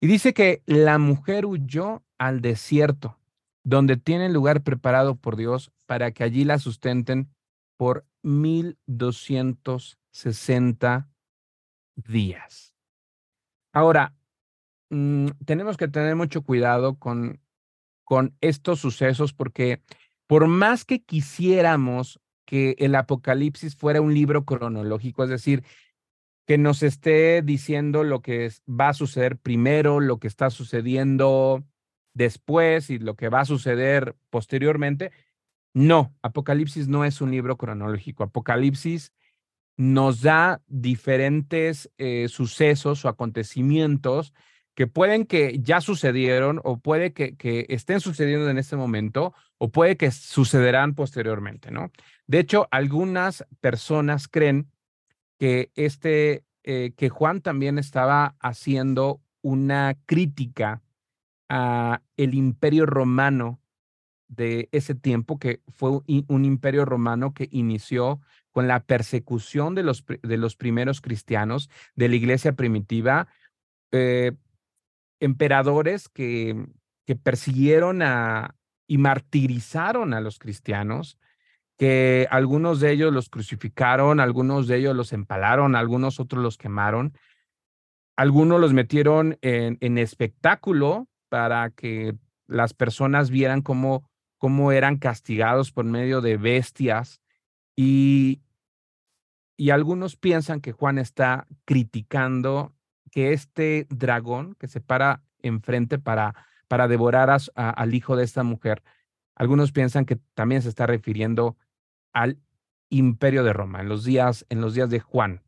Y 0.00 0.06
dice 0.06 0.34
que 0.34 0.62
la 0.66 0.98
mujer 0.98 1.46
huyó 1.46 2.02
al 2.18 2.40
desierto, 2.40 3.19
donde 3.62 3.96
tiene 3.96 4.28
lugar 4.28 4.62
preparado 4.62 5.16
por 5.16 5.36
Dios 5.36 5.72
para 5.86 6.12
que 6.12 6.24
allí 6.24 6.44
la 6.44 6.58
sustenten 6.58 7.30
por 7.76 8.04
1260 8.22 11.10
días. 11.96 12.74
Ahora, 13.72 14.14
mm, 14.90 15.28
tenemos 15.44 15.76
que 15.76 15.88
tener 15.88 16.16
mucho 16.16 16.42
cuidado 16.42 16.98
con, 16.98 17.40
con 18.04 18.36
estos 18.40 18.80
sucesos 18.80 19.32
porque 19.32 19.82
por 20.26 20.46
más 20.46 20.84
que 20.84 21.02
quisiéramos 21.02 22.20
que 22.44 22.76
el 22.78 22.94
Apocalipsis 22.94 23.76
fuera 23.76 24.00
un 24.00 24.14
libro 24.14 24.44
cronológico, 24.44 25.24
es 25.24 25.30
decir, 25.30 25.64
que 26.46 26.58
nos 26.58 26.82
esté 26.82 27.42
diciendo 27.42 28.02
lo 28.02 28.22
que 28.22 28.50
va 28.68 28.88
a 28.88 28.94
suceder 28.94 29.38
primero, 29.38 30.00
lo 30.00 30.18
que 30.18 30.26
está 30.26 30.50
sucediendo 30.50 31.64
después 32.14 32.90
y 32.90 32.98
lo 32.98 33.14
que 33.16 33.28
va 33.28 33.40
a 33.40 33.44
suceder 33.44 34.16
posteriormente. 34.30 35.12
No, 35.72 36.14
Apocalipsis 36.22 36.88
no 36.88 37.04
es 37.04 37.20
un 37.20 37.30
libro 37.30 37.56
cronológico. 37.56 38.24
Apocalipsis 38.24 39.12
nos 39.76 40.20
da 40.22 40.60
diferentes 40.66 41.90
eh, 41.96 42.28
sucesos 42.28 43.04
o 43.04 43.08
acontecimientos 43.08 44.34
que 44.74 44.86
pueden 44.86 45.26
que 45.26 45.58
ya 45.60 45.80
sucedieron 45.80 46.60
o 46.64 46.78
puede 46.78 47.12
que, 47.12 47.36
que, 47.36 47.66
estén 47.68 48.00
sucediendo 48.00 48.48
en 48.50 48.58
este 48.58 48.76
momento 48.76 49.34
o 49.58 49.70
puede 49.70 49.96
que 49.96 50.10
sucederán 50.10 50.94
posteriormente, 50.94 51.70
¿no? 51.70 51.90
De 52.26 52.38
hecho, 52.38 52.68
algunas 52.70 53.44
personas 53.60 54.28
creen 54.28 54.70
que 55.38 55.70
este, 55.74 56.44
eh, 56.62 56.92
que 56.96 57.08
Juan 57.08 57.40
también 57.40 57.78
estaba 57.78 58.36
haciendo 58.38 59.20
una 59.42 59.96
crítica 60.06 60.82
a 61.50 62.00
el 62.16 62.34
imperio 62.34 62.86
romano 62.86 63.60
de 64.28 64.68
ese 64.70 64.94
tiempo, 64.94 65.38
que 65.38 65.60
fue 65.68 66.00
un 66.06 66.44
imperio 66.44 66.84
romano 66.84 67.34
que 67.34 67.48
inició 67.50 68.20
con 68.52 68.68
la 68.68 68.84
persecución 68.84 69.74
de 69.74 69.82
los, 69.82 70.04
de 70.06 70.36
los 70.36 70.56
primeros 70.56 71.00
cristianos 71.00 71.68
de 71.96 72.08
la 72.08 72.14
iglesia 72.14 72.52
primitiva, 72.52 73.26
eh, 73.90 74.32
emperadores 75.18 76.08
que, 76.08 76.64
que 77.04 77.16
persiguieron 77.16 78.02
a, 78.02 78.56
y 78.86 78.98
martirizaron 78.98 80.14
a 80.14 80.20
los 80.20 80.38
cristianos, 80.38 81.18
que 81.76 82.28
algunos 82.30 82.78
de 82.78 82.92
ellos 82.92 83.12
los 83.12 83.28
crucificaron, 83.28 84.20
algunos 84.20 84.68
de 84.68 84.76
ellos 84.76 84.94
los 84.94 85.12
empalaron, 85.12 85.74
algunos 85.74 86.20
otros 86.20 86.40
los 86.42 86.56
quemaron, 86.56 87.14
algunos 88.16 88.60
los 88.60 88.72
metieron 88.72 89.38
en, 89.40 89.76
en 89.80 89.98
espectáculo 89.98 91.08
para 91.30 91.70
que 91.70 92.14
las 92.46 92.74
personas 92.74 93.30
vieran 93.30 93.62
cómo, 93.62 94.04
cómo 94.36 94.72
eran 94.72 94.98
castigados 94.98 95.72
por 95.72 95.86
medio 95.86 96.20
de 96.20 96.36
bestias 96.36 97.22
y, 97.74 98.42
y 99.56 99.70
algunos 99.70 100.16
piensan 100.16 100.60
que 100.60 100.72
Juan 100.72 100.98
está 100.98 101.46
criticando 101.64 102.74
que 103.10 103.32
este 103.32 103.86
dragón 103.88 104.54
que 104.56 104.68
se 104.68 104.80
para 104.80 105.22
enfrente 105.42 105.98
para, 105.98 106.34
para 106.68 106.88
devorar 106.88 107.34
al 107.54 107.94
hijo 107.94 108.16
de 108.16 108.24
esta 108.24 108.42
mujer, 108.42 108.82
algunos 109.34 109.72
piensan 109.72 110.04
que 110.04 110.16
también 110.34 110.62
se 110.62 110.68
está 110.68 110.86
refiriendo 110.86 111.56
al 112.12 112.38
imperio 112.90 113.44
de 113.44 113.52
Roma 113.52 113.80
en 113.80 113.88
los 113.88 114.04
días, 114.04 114.44
en 114.50 114.60
los 114.60 114.74
días 114.74 114.90
de 114.90 115.00
Juan. 115.00 115.42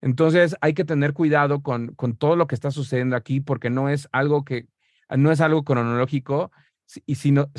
Entonces 0.00 0.56
hay 0.60 0.74
que 0.74 0.84
tener 0.84 1.12
cuidado 1.12 1.62
con, 1.62 1.94
con 1.94 2.16
todo 2.16 2.36
lo 2.36 2.46
que 2.46 2.54
está 2.54 2.70
sucediendo 2.70 3.16
aquí 3.16 3.40
porque 3.40 3.70
no 3.70 3.88
es 3.88 4.08
algo 4.12 4.44
que, 4.44 4.68
no 5.16 5.32
es 5.32 5.40
algo 5.40 5.64
cronológico 5.64 6.52
y, 7.04 7.16
sino, 7.16 7.50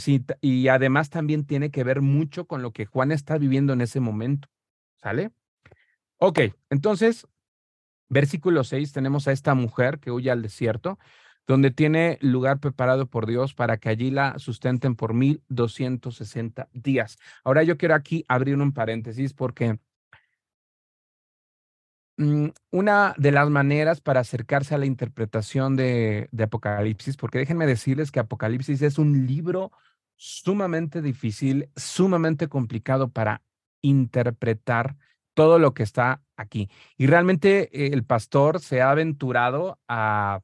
y 0.42 0.68
además 0.70 1.10
también 1.10 1.46
tiene 1.46 1.70
que 1.72 1.84
ver 1.84 2.02
mucho 2.02 2.46
con 2.46 2.62
lo 2.62 2.72
que 2.72 2.86
Juan 2.86 3.12
está 3.12 3.38
viviendo 3.38 3.74
en 3.74 3.82
ese 3.82 4.00
momento. 4.00 4.48
¿Sale? 4.98 5.32
Ok, 6.18 6.40
entonces, 6.70 7.28
versículo 8.10 8.64
6, 8.64 8.92
tenemos 8.92 9.28
a 9.28 9.32
esta 9.32 9.54
mujer 9.54 10.00
que 10.00 10.12
huye 10.12 10.32
al 10.32 10.42
desierto 10.42 10.98
donde 11.50 11.72
tiene 11.72 12.20
lugar 12.22 12.60
preparado 12.60 13.08
por 13.08 13.26
Dios 13.26 13.56
para 13.56 13.78
que 13.78 13.90
allí 13.90 14.12
la 14.12 14.38
sustenten 14.38 14.96
por 14.96 15.16
1260 15.16 16.70
días. 16.74 17.18
Ahora 17.44 17.64
yo 17.64 17.76
quiero 17.76 17.96
aquí 17.96 18.24
abrir 18.28 18.56
un 18.58 18.72
paréntesis 18.72 19.34
porque 19.34 19.80
una 22.72 23.14
de 23.18 23.32
las 23.32 23.50
maneras 23.50 24.02
para 24.02 24.20
acercarse 24.20 24.76
a 24.76 24.78
la 24.78 24.86
interpretación 24.86 25.76
de, 25.76 26.28
de 26.32 26.44
Apocalipsis, 26.44 27.16
porque 27.16 27.40
déjenme 27.40 27.66
decirles 27.66 28.12
que 28.12 28.20
Apocalipsis 28.20 28.82
es 28.82 28.98
un 28.98 29.26
libro 29.26 29.72
sumamente 30.16 31.02
difícil, 31.02 31.70
sumamente 31.76 32.50
complicado 32.50 33.10
para 33.10 33.42
interpretar 33.82 34.98
todo 35.34 35.60
lo 35.60 35.74
que 35.74 35.84
está 35.84 36.22
aquí. 36.36 36.70
Y 36.98 37.08
realmente 37.08 37.70
eh, 37.72 37.92
el 37.94 38.04
pastor 38.04 38.60
se 38.60 38.82
ha 38.82 38.92
aventurado 38.92 39.80
a 39.88 40.42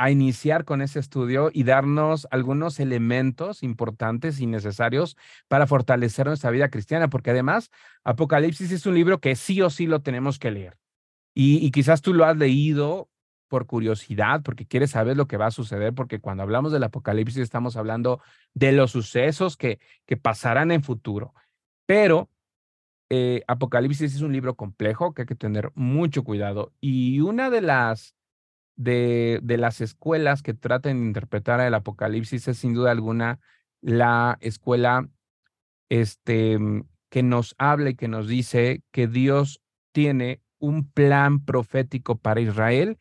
a 0.00 0.10
iniciar 0.10 0.64
con 0.64 0.80
ese 0.80 0.98
estudio 0.98 1.50
y 1.52 1.64
darnos 1.64 2.26
algunos 2.30 2.80
elementos 2.80 3.62
importantes 3.62 4.40
y 4.40 4.46
necesarios 4.46 5.18
para 5.46 5.66
fortalecer 5.66 6.26
nuestra 6.26 6.50
vida 6.50 6.70
cristiana, 6.70 7.10
porque 7.10 7.32
además 7.32 7.70
Apocalipsis 8.02 8.72
es 8.72 8.86
un 8.86 8.94
libro 8.94 9.20
que 9.20 9.36
sí 9.36 9.60
o 9.60 9.68
sí 9.68 9.86
lo 9.86 10.00
tenemos 10.00 10.38
que 10.38 10.52
leer. 10.52 10.78
Y, 11.34 11.70
quizás 11.70 12.00
tú 12.00 12.14
lo 12.14 12.24
has 12.24 12.34
leído 12.34 13.10
por 13.46 13.66
curiosidad, 13.66 14.42
porque 14.42 14.66
quieres 14.66 14.92
saber 14.92 15.18
lo 15.18 15.26
que 15.26 15.36
va 15.36 15.46
a 15.46 15.50
suceder, 15.50 15.92
porque 15.92 16.18
cuando 16.18 16.44
hablamos 16.44 16.72
del 16.72 16.84
Apocalipsis 16.84 17.42
estamos 17.42 17.76
hablando 17.76 18.22
de 18.54 18.72
los 18.72 18.92
sucesos 18.92 19.58
que, 19.58 19.80
que 20.06 20.16
pasarán 20.16 20.70
en 20.70 20.82
futuro. 20.82 21.34
Pero 21.84 22.30
eh, 23.10 23.42
Apocalipsis 23.46 24.14
es 24.14 24.22
un 24.22 24.32
libro 24.32 24.54
complejo 24.56 25.12
que 25.12 25.22
hay 25.22 25.26
que 25.26 25.34
tener 25.34 25.72
mucho 25.74 26.24
cuidado. 26.24 26.72
Y 26.80 27.20
una 27.20 27.50
de 27.50 27.60
las 27.60 28.14
de, 28.80 29.40
de 29.42 29.58
las 29.58 29.80
escuelas 29.82 30.42
que 30.42 30.54
traten 30.54 30.98
de 30.98 31.06
interpretar 31.06 31.60
el 31.60 31.74
Apocalipsis 31.74 32.48
es 32.48 32.58
sin 32.58 32.72
duda 32.72 32.90
alguna 32.90 33.38
la 33.82 34.38
escuela 34.40 35.08
este, 35.90 36.58
que 37.10 37.22
nos 37.22 37.54
habla 37.58 37.90
y 37.90 37.94
que 37.94 38.08
nos 38.08 38.26
dice 38.26 38.82
que 38.90 39.06
Dios 39.06 39.60
tiene 39.92 40.40
un 40.58 40.90
plan 40.90 41.44
profético 41.44 42.16
para 42.16 42.40
Israel 42.40 42.98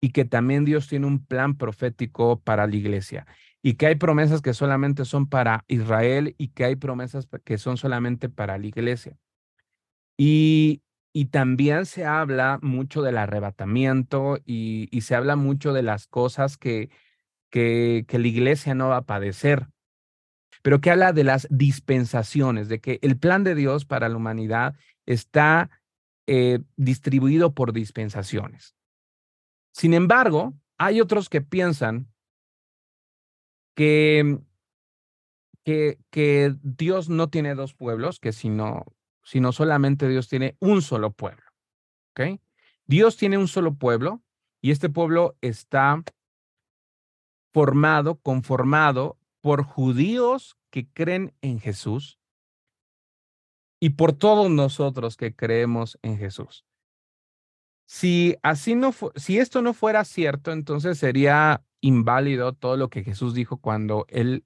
y 0.00 0.10
que 0.10 0.26
también 0.26 0.66
Dios 0.66 0.88
tiene 0.88 1.06
un 1.06 1.24
plan 1.24 1.56
profético 1.56 2.40
para 2.40 2.66
la 2.66 2.76
iglesia 2.76 3.26
y 3.62 3.74
que 3.74 3.86
hay 3.86 3.94
promesas 3.94 4.42
que 4.42 4.52
solamente 4.52 5.06
son 5.06 5.26
para 5.26 5.64
Israel 5.68 6.34
y 6.36 6.48
que 6.48 6.64
hay 6.66 6.76
promesas 6.76 7.26
que 7.44 7.56
son 7.56 7.78
solamente 7.78 8.28
para 8.28 8.58
la 8.58 8.66
iglesia. 8.66 9.16
Y 10.18 10.82
y 11.16 11.26
también 11.26 11.86
se 11.86 12.04
habla 12.04 12.58
mucho 12.60 13.00
del 13.00 13.18
arrebatamiento 13.18 14.38
y, 14.44 14.88
se 15.00 15.14
habla 15.14 15.36
mucho 15.36 15.72
de 15.72 15.84
las 15.84 16.08
cosas 16.08 16.58
que, 16.58 16.90
que, 17.50 18.04
la 18.10 18.26
iglesia 18.26 18.74
no 18.74 18.88
va 18.88 18.96
a 18.96 19.06
padecer, 19.06 19.68
pero 20.62 20.80
que 20.80 20.90
habla 20.90 21.12
de 21.12 21.22
las 21.22 21.46
dispensaciones, 21.50 22.68
de 22.68 22.80
que 22.80 22.98
el 23.00 23.16
plan 23.16 23.44
de 23.44 23.54
Dios 23.54 23.84
para 23.84 24.08
la 24.08 24.16
humanidad 24.16 24.74
está 25.06 25.70
eh, 26.26 26.58
distribuido 26.76 27.54
por 27.54 27.72
dispensaciones. 27.72 28.74
Sin 29.72 29.94
embargo, 29.94 30.54
hay 30.78 31.00
otros 31.00 31.28
que 31.28 31.42
piensan 31.42 32.08
que, 33.76 34.40
que, 35.64 35.98
que 36.10 36.56
Dios 36.60 37.08
no 37.08 37.30
tiene 37.30 37.54
dos 37.54 37.72
pueblos, 37.72 38.18
que 38.18 38.32
sino 38.32 38.84
sino 39.24 39.52
solamente 39.52 40.08
Dios 40.08 40.28
tiene 40.28 40.56
un 40.60 40.82
solo 40.82 41.10
pueblo. 41.10 41.42
¿Ok? 42.10 42.40
Dios 42.86 43.16
tiene 43.16 43.38
un 43.38 43.48
solo 43.48 43.74
pueblo 43.74 44.22
y 44.60 44.70
este 44.70 44.88
pueblo 44.88 45.36
está 45.40 46.02
formado, 47.52 48.16
conformado 48.16 49.18
por 49.40 49.62
judíos 49.64 50.56
que 50.70 50.88
creen 50.88 51.34
en 51.40 51.60
Jesús 51.60 52.18
y 53.80 53.90
por 53.90 54.12
todos 54.12 54.50
nosotros 54.50 55.16
que 55.16 55.34
creemos 55.34 55.98
en 56.02 56.18
Jesús. 56.18 56.64
Si 57.86 58.36
así 58.42 58.74
no 58.74 58.94
si 59.16 59.38
esto 59.38 59.60
no 59.60 59.74
fuera 59.74 60.04
cierto, 60.04 60.52
entonces 60.52 60.98
sería 60.98 61.62
inválido 61.80 62.54
todo 62.54 62.76
lo 62.76 62.88
que 62.88 63.04
Jesús 63.04 63.34
dijo 63.34 63.58
cuando 63.58 64.06
él 64.08 64.44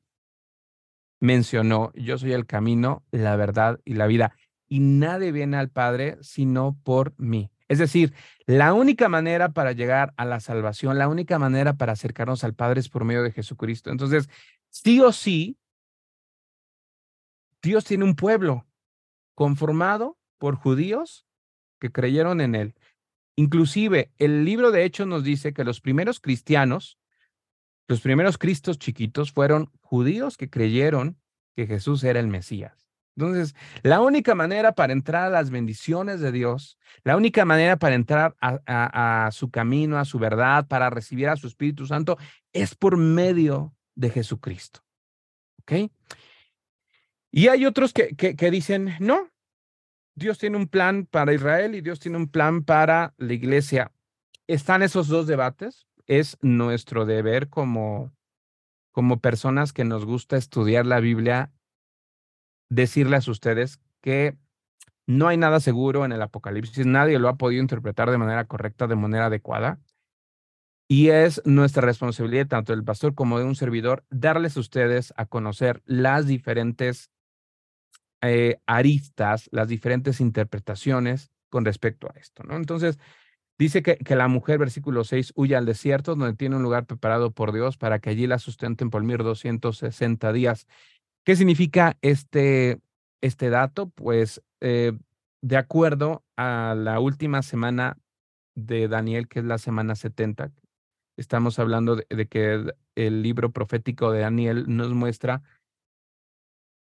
mencionó, 1.20 1.92
yo 1.94 2.18
soy 2.18 2.32
el 2.32 2.46
camino, 2.46 3.04
la 3.10 3.36
verdad 3.36 3.80
y 3.84 3.94
la 3.94 4.06
vida 4.06 4.34
y 4.68 4.80
nadie 4.80 5.32
viene 5.32 5.56
al 5.56 5.70
Padre 5.70 6.18
sino 6.20 6.78
por 6.84 7.14
mí. 7.18 7.50
Es 7.68 7.78
decir, 7.78 8.14
la 8.46 8.72
única 8.72 9.08
manera 9.08 9.50
para 9.50 9.72
llegar 9.72 10.14
a 10.16 10.24
la 10.24 10.40
salvación, 10.40 10.98
la 10.98 11.08
única 11.08 11.38
manera 11.38 11.74
para 11.74 11.92
acercarnos 11.92 12.42
al 12.44 12.54
Padre 12.54 12.80
es 12.80 12.88
por 12.88 13.04
medio 13.04 13.22
de 13.22 13.32
Jesucristo. 13.32 13.90
Entonces, 13.90 14.28
sí 14.70 15.00
o 15.00 15.12
sí, 15.12 15.58
Dios 17.62 17.84
tiene 17.84 18.04
un 18.04 18.16
pueblo 18.16 18.66
conformado 19.34 20.18
por 20.38 20.54
judíos 20.54 21.26
que 21.78 21.92
creyeron 21.92 22.40
en 22.40 22.54
Él. 22.54 22.74
Inclusive, 23.36 24.12
el 24.18 24.44
libro 24.44 24.70
de 24.70 24.84
Hechos 24.84 25.06
nos 25.06 25.22
dice 25.22 25.52
que 25.52 25.64
los 25.64 25.80
primeros 25.80 26.20
cristianos, 26.20 26.98
los 27.86 28.00
primeros 28.00 28.38
cristos 28.38 28.78
chiquitos, 28.78 29.30
fueron 29.32 29.70
judíos 29.80 30.36
que 30.36 30.48
creyeron 30.50 31.20
que 31.54 31.66
Jesús 31.66 32.02
era 32.02 32.18
el 32.20 32.28
Mesías. 32.28 32.87
Entonces, 33.18 33.56
la 33.82 34.00
única 34.00 34.36
manera 34.36 34.72
para 34.76 34.92
entrar 34.92 35.24
a 35.24 35.28
las 35.28 35.50
bendiciones 35.50 36.20
de 36.20 36.30
Dios, 36.30 36.78
la 37.02 37.16
única 37.16 37.44
manera 37.44 37.76
para 37.76 37.96
entrar 37.96 38.36
a, 38.40 39.30
su 39.32 39.50
camino, 39.50 39.98
a 39.98 40.04
su 40.04 40.20
verdad, 40.20 40.68
para 40.68 40.88
recibir 40.88 41.28
a 41.28 41.34
su 41.34 41.48
Espíritu 41.48 41.84
Santo, 41.84 42.16
es 42.52 42.76
por 42.76 42.96
medio 42.96 43.74
de 43.96 44.10
Dios 50.14 50.38
tiene 50.38 50.56
un 50.56 50.68
plan 50.68 51.04
para 51.04 51.32
Israel 51.34 51.74
y 51.74 51.80
Dios 51.80 51.98
tiene 51.98 52.18
un 52.18 52.28
plan 52.28 52.62
para 52.62 53.14
la 53.18 53.32
iglesia. 53.32 53.90
Están 54.46 54.84
esos 54.84 55.08
dos 55.08 55.26
debates. 55.26 55.88
Es 56.06 56.38
nuestro 56.40 57.04
deber 57.04 57.48
como, 57.48 58.12
como 58.92 59.20
personas 59.20 59.72
que 59.72 59.84
nos 59.84 60.04
gusta 60.04 60.36
estudiar 60.36 60.86
la 60.86 61.00
Biblia, 61.00 61.52
decirles 62.68 63.28
a 63.28 63.30
ustedes 63.30 63.80
que 64.00 64.36
no 65.06 65.26
hay 65.26 65.38
nada 65.38 65.58
seguro 65.58 66.04
en 66.04 66.12
el 66.12 66.20
Apocalipsis. 66.20 66.84
Nadie 66.84 67.18
lo 67.18 67.28
ha 67.28 67.36
podido 67.36 67.62
interpretar 67.62 68.10
de 68.10 68.18
manera 68.18 68.44
correcta, 68.44 68.86
de 68.86 68.94
manera 68.94 69.26
adecuada. 69.26 69.80
Y 70.86 71.08
es 71.08 71.42
nuestra 71.44 71.82
responsabilidad, 71.82 72.46
tanto 72.46 72.72
del 72.72 72.84
pastor 72.84 73.14
como 73.14 73.38
de 73.38 73.44
un 73.44 73.54
servidor, 73.54 74.04
darles 74.10 74.56
a 74.56 74.60
ustedes 74.60 75.12
a 75.16 75.26
conocer 75.26 75.82
las 75.86 76.26
diferentes 76.26 77.10
eh, 78.22 78.60
aristas, 78.66 79.48
las 79.52 79.68
diferentes 79.68 80.20
interpretaciones 80.20 81.30
con 81.50 81.64
respecto 81.64 82.08
a 82.08 82.18
esto, 82.18 82.42
¿no? 82.42 82.56
Entonces, 82.56 82.98
dice 83.58 83.82
que, 83.82 83.96
que, 83.96 84.16
la 84.16 84.28
mujer, 84.28 84.58
versículo 84.58 85.04
6, 85.04 85.32
huye 85.36 85.56
al 85.56 85.66
desierto, 85.66 86.16
donde 86.16 86.36
tiene 86.36 86.56
un 86.56 86.62
lugar 86.62 86.84
preparado 86.84 87.32
por 87.32 87.52
Dios 87.52 87.76
para 87.76 87.98
que 87.98 88.10
allí 88.10 88.26
la 88.26 88.38
sustenten 88.38 88.90
por 88.90 89.04
1260 89.04 90.32
días. 90.32 90.66
¿Qué 91.28 91.36
significa 91.36 91.98
este, 92.00 92.80
este 93.20 93.50
dato? 93.50 93.90
Pues, 93.90 94.42
eh, 94.62 94.92
de 95.42 95.58
acuerdo 95.58 96.24
a 96.38 96.74
la 96.74 97.00
última 97.00 97.42
semana 97.42 97.98
de 98.54 98.88
Daniel, 98.88 99.28
que 99.28 99.40
es 99.40 99.44
la 99.44 99.58
semana 99.58 99.94
70, 99.94 100.50
Estamos 101.18 101.58
hablando 101.58 101.96
de, 101.96 102.28
que 102.28 102.72
el, 102.94 103.22
libro 103.22 103.52
profético 103.52 104.10
de 104.10 104.20
Daniel 104.20 104.64
nos 104.68 104.94
muestra 104.94 105.42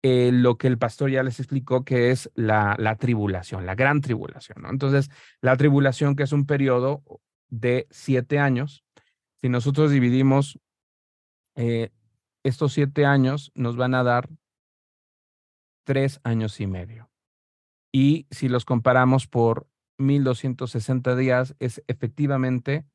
eh, 0.04 0.30
lo 0.32 0.60
que 0.60 0.67
el 0.67 0.78
pastor 0.78 1.10
ya 1.10 1.23
les 1.23 1.39
explicó, 1.39 1.84
que 1.84 2.12
es 2.12 2.30
la, 2.36 2.76
la 2.78 2.95
tribulación, 2.95 3.65
la 3.65 3.73
gran 3.73 4.02
tribulación. 4.02 4.67
Entonces, 4.69 5.10
la 5.41 5.58
tribulación, 5.58 6.15
que 6.15 6.21
es 6.21 6.32
un 6.32 6.45
periodo 6.45 7.02
de 7.50 7.88
siete 7.89 8.38
años, 8.38 8.84
si 9.41 9.50
nosotros 9.50 9.89
dividimos 9.89 10.60
eh, 11.56 11.89
estos 12.48 12.74
siete 12.74 13.06
años, 13.06 13.52
nos 13.56 13.76
van 13.76 13.96
a 13.96 14.04
dar 14.04 14.30
tres 15.86 16.20
años 16.24 16.60
y 16.60 16.68
medio. 16.68 17.10
Y 17.92 18.28
si 18.32 18.50
los 18.50 18.66
comparamos 18.66 19.28
por 19.28 19.68
1260 19.98 21.16
días, 21.16 21.56
es 21.60 21.84
efectivamente 21.88 22.86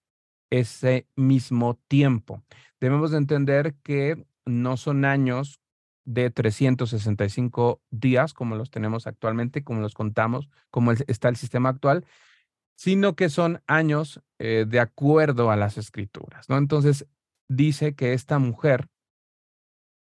ese 0.51 1.07
mismo 1.17 1.81
tiempo. 1.89 2.43
Debemos 2.81 3.11
de 3.11 3.19
entender 3.19 3.75
que 3.83 4.27
no 4.45 4.77
son 4.77 5.05
años 5.05 5.61
de 6.05 6.31
365 6.31 7.81
días 7.91 8.35
como 8.35 8.57
los 8.57 8.71
tenemos 8.71 9.07
actualmente, 9.07 9.65
como 9.65 9.81
los 9.81 9.95
contamos, 9.95 10.49
como 10.71 10.93
está 10.93 11.29
el 11.29 11.37
sistema 11.37 11.71
actual, 11.71 12.05
sino 12.75 13.15
que 13.15 13.29
son 13.29 13.63
años 13.67 14.21
eh, 14.39 14.67
de 14.69 14.81
acuerdo 14.81 15.51
a 15.51 15.57
las 15.57 15.79
escrituras, 15.79 16.49
¿no? 16.49 16.59
Entonces, 16.59 17.07
dice 17.49 17.95
que 17.95 18.13
esta 18.13 18.39
mujer 18.39 18.89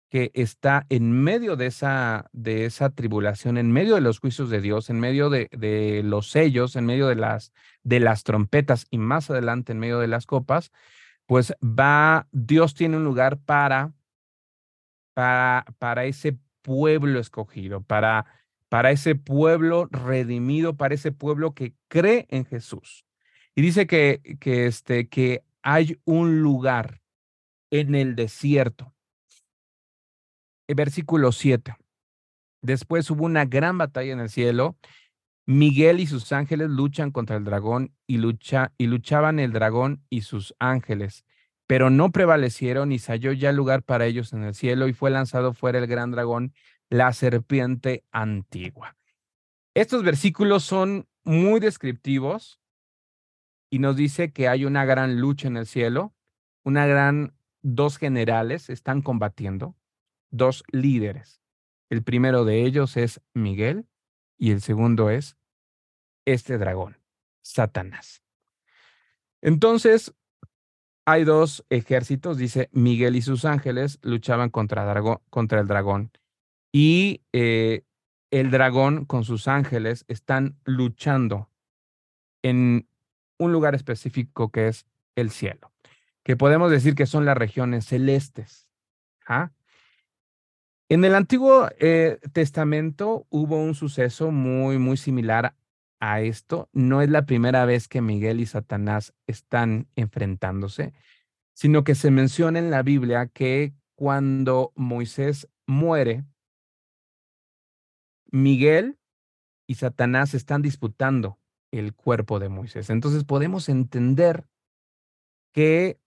que 0.10 0.32
está 0.34 0.86
en 0.90 1.12
medio 1.12 1.56
de 1.56 1.68
esa, 1.68 2.30
de 2.32 2.66
esa 2.66 2.90
tribulación, 2.90 3.58
en 3.58 3.72
medio 3.72 3.96
de 3.96 4.02
los 4.02 4.20
juicios 4.20 4.50
de 4.50 4.62
Dios, 4.62 4.90
en 4.90 5.00
medio 5.00 5.30
de, 5.30 5.50
de, 5.52 6.02
los 6.04 6.30
sellos, 6.30 6.76
en 6.76 6.86
medio 6.86 7.08
de 7.08 7.16
las, 7.16 7.52
de 7.84 8.00
las 8.00 8.24
trompetas 8.24 8.88
y 8.90 8.98
más 8.98 9.30
adelante 9.30 9.74
en 9.74 9.80
medio 9.80 10.00
de 10.00 10.08
las 10.08 10.26
copas, 10.26 10.72
pues 11.26 11.54
va, 11.62 12.28
Dios 12.32 12.74
tiene 12.74 12.98
un 12.98 13.04
lugar 13.04 13.38
para, 13.38 13.94
para, 15.14 15.66
para 15.78 16.06
ese 16.06 16.38
pueblo 16.62 17.20
escogido, 17.20 17.82
para, 17.82 18.26
para 18.70 18.92
ese 18.92 19.16
pueblo 19.16 19.88
redimido, 19.92 20.78
para 20.78 20.96
ese 20.96 21.12
pueblo 21.12 21.54
que 21.54 21.74
cree 21.90 22.28
en 22.30 22.46
Jesús. 22.46 23.06
Y 23.56 23.62
dice 23.62 23.88
que, 23.88 24.38
que, 24.40 24.68
este, 24.68 25.10
que 25.10 25.44
hay 25.64 26.00
un 26.06 26.42
lugar 26.42 27.02
en 27.72 27.94
el 27.96 28.16
desierto 28.16 28.94
versículo 30.76 31.32
7. 31.32 31.76
Después 32.62 33.10
hubo 33.10 33.26
una 33.26 33.46
gran 33.46 33.78
batalla 33.78 34.12
en 34.14 34.20
el 34.20 34.30
cielo. 34.30 34.78
Miguel 35.46 36.02
y 36.02 36.08
sus 36.08 36.34
ángeles 36.34 36.70
luchan 36.70 37.12
contra 37.12 37.38
el 37.38 37.46
dragón 37.46 37.94
y, 38.06 38.18
lucha, 38.18 38.74
y 38.78 38.88
luchaban 38.88 39.40
el 39.40 39.54
dragón 39.54 40.04
y 40.10 40.22
sus 40.22 40.54
ángeles, 40.60 41.24
pero 41.68 41.90
no 41.90 42.12
prevalecieron 42.12 42.92
y 42.92 43.00
se 43.00 43.14
halló 43.14 43.32
ya 43.32 43.54
lugar 43.54 43.84
para 43.84 44.06
ellos 44.06 44.34
en 44.34 44.44
el 44.44 44.54
cielo 44.54 44.90
y 44.90 44.94
fue 44.94 45.10
lanzado 45.10 45.54
fuera 45.54 45.80
el 45.80 45.88
gran 45.88 46.12
dragón, 46.12 46.54
la 46.90 47.14
serpiente 47.14 48.04
antigua. 48.12 48.98
Estos 49.74 50.04
versículos 50.04 50.64
son 50.64 51.08
muy 51.24 51.62
descriptivos 51.62 52.60
y 53.70 53.80
nos 53.80 53.96
dice 53.96 54.34
que 54.34 54.50
hay 54.50 54.66
una 54.66 54.84
gran 54.84 55.22
lucha 55.22 55.48
en 55.48 55.56
el 55.56 55.66
cielo, 55.66 56.14
una 56.66 56.86
gran, 56.88 57.34
dos 57.62 57.98
generales 57.98 58.70
están 58.70 59.02
combatiendo 59.02 59.77
dos 60.30 60.64
líderes. 60.72 61.42
El 61.90 62.04
primero 62.04 62.46
de 62.46 62.64
ellos 62.64 62.98
es 62.98 63.22
Miguel 63.34 63.88
y 64.38 64.52
el 64.52 64.62
segundo 64.62 65.10
es 65.10 65.38
este 66.26 66.58
dragón, 66.58 66.98
Satanás. 67.42 68.22
Entonces, 69.42 70.14
hay 71.06 71.24
dos 71.24 71.66
ejércitos, 71.70 72.38
dice 72.38 72.70
Miguel 72.74 73.16
y 73.16 73.22
sus 73.22 73.46
ángeles 73.46 74.00
luchaban 74.02 74.50
contra, 74.50 74.84
el 74.92 75.68
dragón. 75.68 76.12
Y 76.74 77.22
eh, 77.32 77.84
el 78.30 78.52
dragón 78.52 79.06
con 79.06 79.24
sus 79.24 79.48
ángeles 79.48 80.04
están 80.10 80.60
luchando 80.66 81.50
en 82.44 82.90
un 83.40 83.54
lugar 83.54 83.74
específico 83.74 84.52
que 84.52 84.68
es 84.68 84.86
el 85.16 85.32
cielo, 85.32 85.72
que 86.24 86.36
podemos 86.36 86.70
decir 86.70 86.94
que 86.94 87.06
son 87.06 87.24
las 87.24 87.38
regiones 87.38 87.86
celestes. 87.86 88.70
¿ah? 89.26 89.52
En 90.90 91.04
el 91.04 91.16
Antiguo 91.16 91.68
eh, 91.80 92.20
Testamento 92.32 93.28
hubo 93.30 93.58
un 93.58 93.76
suceso 93.76 94.32
muy, 94.32 94.78
muy 94.78 94.96
similar 94.96 95.54
a 96.00 96.22
esto. 96.22 96.70
No 96.72 97.02
es 97.02 97.10
la 97.10 97.26
primera 97.26 97.66
vez 97.66 97.90
que 97.90 98.02
Miguel 98.02 98.40
y 98.40 98.46
Satanás 98.46 99.14
están 99.28 99.88
enfrentándose, 99.96 100.94
sino 101.54 101.84
que 101.84 101.94
se 101.94 102.10
menciona 102.10 102.60
en 102.60 102.72
la 102.72 102.84
Biblia 102.84 103.28
que 103.28 103.74
cuando 103.96 104.72
Moisés 104.76 105.50
muere, 105.66 106.24
Miguel 108.32 108.98
y 109.68 109.76
Satanás 109.76 110.34
están 110.34 110.62
disputando 110.62 111.38
el 111.72 111.94
cuerpo 111.94 112.40
de 112.40 112.48
Moisés. 112.48 112.90
Entonces 112.90 113.26
podemos 113.26 113.68
entender 113.68 114.46
que 115.52 116.00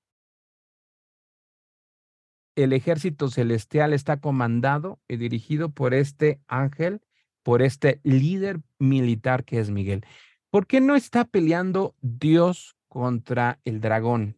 el 2.62 2.72
ejército 2.72 3.28
celestial 3.28 3.92
está 3.92 4.18
comandado 4.18 5.00
y 5.08 5.16
dirigido 5.16 5.70
por 5.70 5.94
este 5.94 6.40
ángel, 6.48 7.00
por 7.42 7.62
este 7.62 8.00
líder 8.02 8.60
militar 8.78 9.44
que 9.44 9.60
es 9.60 9.70
Miguel. 9.70 10.04
¿Por 10.50 10.66
qué 10.66 10.80
no 10.80 10.96
está 10.96 11.24
peleando 11.24 11.94
Dios 12.00 12.76
contra 12.88 13.60
el 13.64 13.80
dragón? 13.80 14.36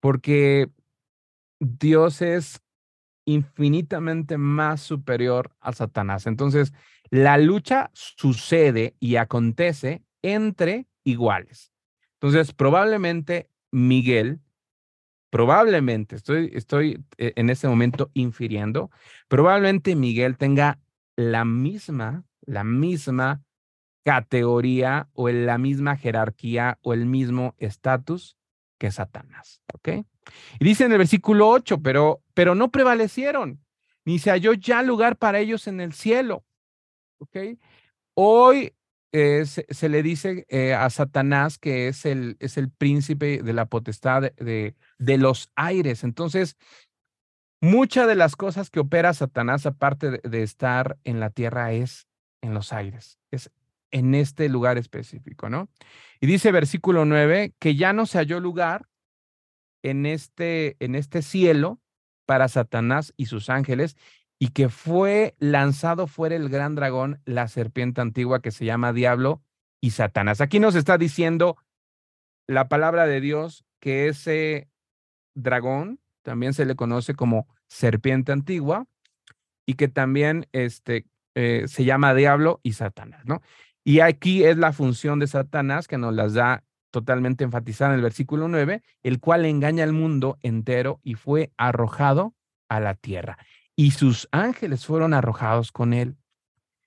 Porque 0.00 0.70
Dios 1.58 2.22
es 2.22 2.62
infinitamente 3.24 4.36
más 4.36 4.80
superior 4.80 5.54
a 5.60 5.72
Satanás. 5.72 6.26
Entonces, 6.26 6.72
la 7.10 7.38
lucha 7.38 7.90
sucede 7.92 8.96
y 8.98 9.16
acontece 9.16 10.02
entre 10.22 10.86
iguales. 11.04 11.72
Entonces, 12.14 12.52
probablemente 12.52 13.50
Miguel 13.70 14.40
probablemente, 15.32 16.14
estoy, 16.14 16.50
estoy 16.52 17.02
eh, 17.16 17.32
en 17.36 17.48
este 17.48 17.66
momento 17.66 18.10
infiriendo, 18.12 18.90
probablemente 19.28 19.96
Miguel 19.96 20.36
tenga 20.36 20.78
la 21.16 21.46
misma, 21.46 22.24
la 22.42 22.64
misma 22.64 23.42
categoría 24.04 25.08
o 25.14 25.30
la 25.30 25.56
misma 25.56 25.96
jerarquía 25.96 26.78
o 26.82 26.92
el 26.92 27.06
mismo 27.06 27.54
estatus 27.56 28.36
que 28.78 28.90
Satanás, 28.90 29.62
¿ok? 29.72 30.04
Y 30.60 30.64
dice 30.66 30.84
en 30.84 30.92
el 30.92 30.98
versículo 30.98 31.48
8, 31.48 31.80
pero, 31.80 32.22
pero 32.34 32.54
no 32.54 32.70
prevalecieron, 32.70 33.64
ni 34.04 34.18
se 34.18 34.32
halló 34.32 34.52
ya 34.52 34.82
lugar 34.82 35.16
para 35.16 35.38
ellos 35.38 35.66
en 35.66 35.80
el 35.80 35.94
cielo, 35.94 36.44
¿ok? 37.20 37.58
Hoy 38.12 38.74
eh, 39.12 39.44
se, 39.44 39.88
le 39.90 40.02
dice 40.02 40.46
eh, 40.48 40.72
a 40.72 40.88
Satanás 40.88 41.58
que 41.58 41.88
es 41.88 42.06
el, 42.06 42.36
es 42.40 42.56
el 42.56 42.70
príncipe 42.70 43.42
de 43.42 43.52
la 43.52 43.66
potestad 43.66 44.32
de, 44.32 44.74
de, 44.98 45.18
los 45.18 45.50
aires. 45.54 46.02
Entonces, 46.02 46.56
muchas 47.60 48.08
de 48.08 48.14
las 48.14 48.36
cosas 48.36 48.70
que 48.70 48.80
opera 48.80 49.12
Satanás, 49.12 49.66
aparte 49.66 50.20
de, 50.22 50.42
estar 50.42 50.98
en 51.04 51.20
la 51.20 51.28
tierra, 51.28 51.72
es 51.72 52.08
en 52.40 52.54
los 52.54 52.72
aires, 52.72 53.18
es 53.30 53.50
en 53.90 54.14
este 54.14 54.48
lugar 54.48 54.78
específico, 54.78 55.50
¿no? 55.50 55.68
Y 56.18 56.26
dice 56.26 56.50
versículo 56.50 57.04
9 57.04 57.54
que 57.58 57.76
ya 57.76 57.92
no 57.92 58.06
se 58.06 58.16
halló 58.16 58.40
lugar 58.40 58.88
en 59.82 60.06
este, 60.06 60.76
en 60.80 60.94
este 60.94 61.20
cielo 61.20 61.80
para 62.24 62.48
Satanás 62.48 63.12
y 63.18 63.26
sus 63.26 63.50
ángeles, 63.50 63.96
y 64.42 64.48
que 64.48 64.68
fue 64.68 65.36
lanzado 65.38 66.08
fuera 66.08 66.34
el 66.34 66.48
gran 66.48 66.74
dragón, 66.74 67.20
la 67.24 67.46
serpiente 67.46 68.00
antigua 68.00 68.42
que 68.42 68.50
se 68.50 68.64
llama 68.64 68.92
Diablo 68.92 69.40
y 69.80 69.90
Satanás. 69.90 70.40
Aquí 70.40 70.58
nos 70.58 70.74
está 70.74 70.98
diciendo 70.98 71.56
la 72.48 72.66
palabra 72.66 73.06
de 73.06 73.20
Dios 73.20 73.64
que 73.78 74.08
ese 74.08 74.68
dragón 75.36 76.00
también 76.22 76.54
se 76.54 76.64
le 76.64 76.74
conoce 76.74 77.14
como 77.14 77.46
serpiente 77.68 78.32
antigua 78.32 78.88
y 79.64 79.74
que 79.74 79.86
también 79.86 80.48
este, 80.50 81.06
eh, 81.36 81.66
se 81.68 81.84
llama 81.84 82.12
Diablo 82.12 82.58
y 82.64 82.72
Satanás, 82.72 83.24
¿no? 83.24 83.42
Y 83.84 84.00
aquí 84.00 84.42
es 84.42 84.56
la 84.56 84.72
función 84.72 85.20
de 85.20 85.28
Satanás 85.28 85.86
que 85.86 85.98
nos 85.98 86.14
las 86.14 86.34
da 86.34 86.64
totalmente 86.90 87.44
enfatizada 87.44 87.92
en 87.92 87.98
el 87.98 88.02
versículo 88.02 88.48
9, 88.48 88.82
el 89.04 89.20
cual 89.20 89.44
engaña 89.44 89.84
al 89.84 89.92
mundo 89.92 90.36
entero 90.42 90.98
y 91.04 91.14
fue 91.14 91.52
arrojado 91.56 92.34
a 92.68 92.80
la 92.80 92.94
tierra. 92.94 93.38
Y 93.82 93.90
sus 93.90 94.28
ángeles 94.30 94.86
fueron 94.86 95.12
arrojados 95.12 95.72
con 95.72 95.92
él. 95.92 96.16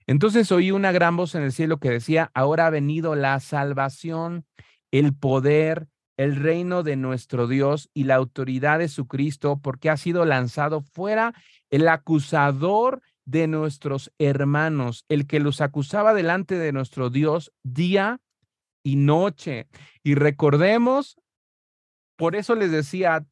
Entonces 0.08 0.49
oí 0.53 0.71
una 0.71 0.93
gran 0.93 1.17
voz 1.17 1.36
en 1.36 1.43
el 1.43 1.51
cielo 1.51 1.77
que 1.77 1.89
decía, 1.89 2.31
ahora 2.34 2.67
ha 2.67 2.69
venido 2.69 3.15
la 3.15 3.38
salvación, 3.41 4.45
el 4.91 5.13
poder, 5.13 5.89
el 6.15 6.38
reino 6.38 6.84
de 6.84 6.95
nuestro 6.95 7.47
Dios 7.47 7.89
y 7.93 8.05
la 8.05 8.15
autoridad 8.15 8.79
de 8.79 8.88
su 8.88 9.08
Cristo, 9.08 9.60
porque 9.62 9.89
ha 9.89 9.97
sido 9.97 10.23
lanzado 10.23 10.79
fuera 10.79 11.34
el 11.69 11.89
acusador 11.89 13.01
de 13.25 13.47
nuestros 13.47 14.13
hermanos, 14.17 15.03
el 15.10 15.27
que 15.27 15.41
los 15.41 15.60
acusaba 15.60 16.13
delante 16.13 16.58
de 16.58 16.71
nuestro 16.71 17.10
Dios 17.10 17.51
día 17.63 18.21
y 18.84 18.95
noche. 18.95 19.67
Y 20.01 20.15
recordemos, 20.15 21.17
por 22.15 22.38
eso 22.38 22.55
les 22.55 22.71
decía, 22.71 23.25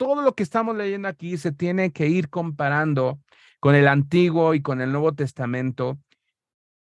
todo 0.00 0.22
lo 0.22 0.34
que 0.34 0.42
estamos 0.42 0.74
leyendo 0.74 1.08
aquí 1.08 1.36
se 1.36 1.52
tiene 1.52 1.92
que 1.92 2.08
ir 2.08 2.30
comparando 2.30 3.20
con 3.60 3.74
el 3.74 3.86
Antiguo 3.86 4.54
y 4.54 4.62
con 4.62 4.80
el 4.80 4.92
Nuevo 4.92 5.12
Testamento, 5.12 5.98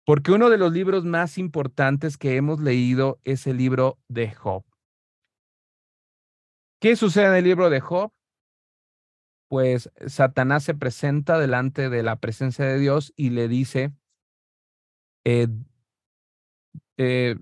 porque 0.05 0.33
uno 0.33 0.49
de 0.49 0.57
los 0.57 0.73
libros 0.73 1.05
más 1.05 1.37
importantes 1.37 2.17
que 2.17 2.35
hemos 2.35 2.59
leído 2.59 3.21
es 3.23 3.47
el 3.47 3.55
libro 3.55 3.97
de 4.09 4.31
Job. 4.31 4.65
¿Qué 6.81 6.97
sucede 6.97 7.27
en 7.27 7.35
el 7.35 7.45
libro 7.45 7.69
de 7.69 7.79
Job? 7.79 8.11
Pues 9.47 9.89
Satanás 10.07 10.65
se 10.65 10.73
presenta 10.73 11.39
delante 11.39 11.89
de 11.89 12.03
la 12.03 12.17
presencia 12.17 12.65
de 12.65 12.79
Dios 12.79 13.13
y 13.15 13.29
le 13.29 13.47
dice, 13.47 13.93
eh, 15.23 15.47
eh, 16.97 17.37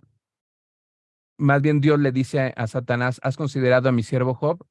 más 1.39 1.63
bien 1.63 1.81
Dios 1.81 1.99
le 1.99 2.11
dice 2.11 2.53
a 2.55 2.67
Satanás, 2.67 3.19
¿has 3.23 3.37
considerado 3.37 3.89
a 3.89 3.91
mi 3.91 4.03
siervo 4.03 4.35
Job? 4.35 4.63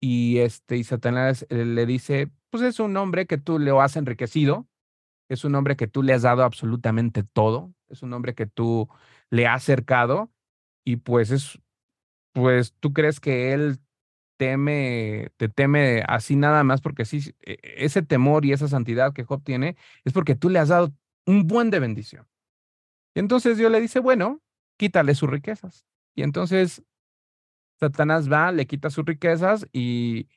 Y 0.00 0.38
este, 0.38 0.76
y 0.76 0.84
Satanás 0.84 1.46
eh, 1.50 1.64
le 1.64 1.86
dice, 1.86 2.30
pues 2.50 2.62
es 2.62 2.80
un 2.80 2.96
hombre 2.96 3.26
que 3.26 3.38
tú 3.38 3.58
le 3.58 3.70
has 3.78 3.96
enriquecido, 3.96 4.68
es 5.28 5.44
un 5.44 5.54
hombre 5.54 5.76
que 5.76 5.88
tú 5.88 6.02
le 6.02 6.14
has 6.14 6.22
dado 6.22 6.44
absolutamente 6.44 7.22
todo, 7.22 7.74
es 7.88 8.02
un 8.02 8.12
hombre 8.12 8.34
que 8.34 8.46
tú 8.46 8.88
le 9.30 9.46
has 9.46 9.62
acercado 9.62 10.30
y 10.84 10.96
pues 10.96 11.30
es, 11.30 11.58
pues 12.32 12.74
tú 12.80 12.92
crees 12.92 13.20
que 13.20 13.52
él 13.52 13.78
teme, 14.38 15.30
te 15.36 15.48
teme 15.48 16.02
así 16.06 16.36
nada 16.36 16.64
más 16.64 16.80
porque 16.80 17.04
sí, 17.04 17.34
e, 17.42 17.58
ese 17.76 18.02
temor 18.02 18.44
y 18.44 18.52
esa 18.52 18.68
santidad 18.68 19.12
que 19.12 19.24
Job 19.24 19.42
tiene 19.44 19.76
es 20.04 20.12
porque 20.12 20.34
tú 20.34 20.48
le 20.48 20.60
has 20.60 20.68
dado 20.68 20.94
un 21.26 21.46
buen 21.46 21.70
de 21.70 21.80
bendición. 21.80 22.26
Y 23.14 23.20
entonces 23.20 23.58
Dios 23.58 23.70
le 23.70 23.80
dice, 23.80 24.00
bueno, 24.00 24.40
quítale 24.78 25.14
sus 25.14 25.28
riquezas. 25.28 25.84
Y 26.14 26.22
entonces 26.22 26.82
Satanás 27.78 28.30
va, 28.30 28.52
le 28.52 28.66
quita 28.66 28.90
sus 28.90 29.04
riquezas 29.04 29.66
y, 29.72 30.28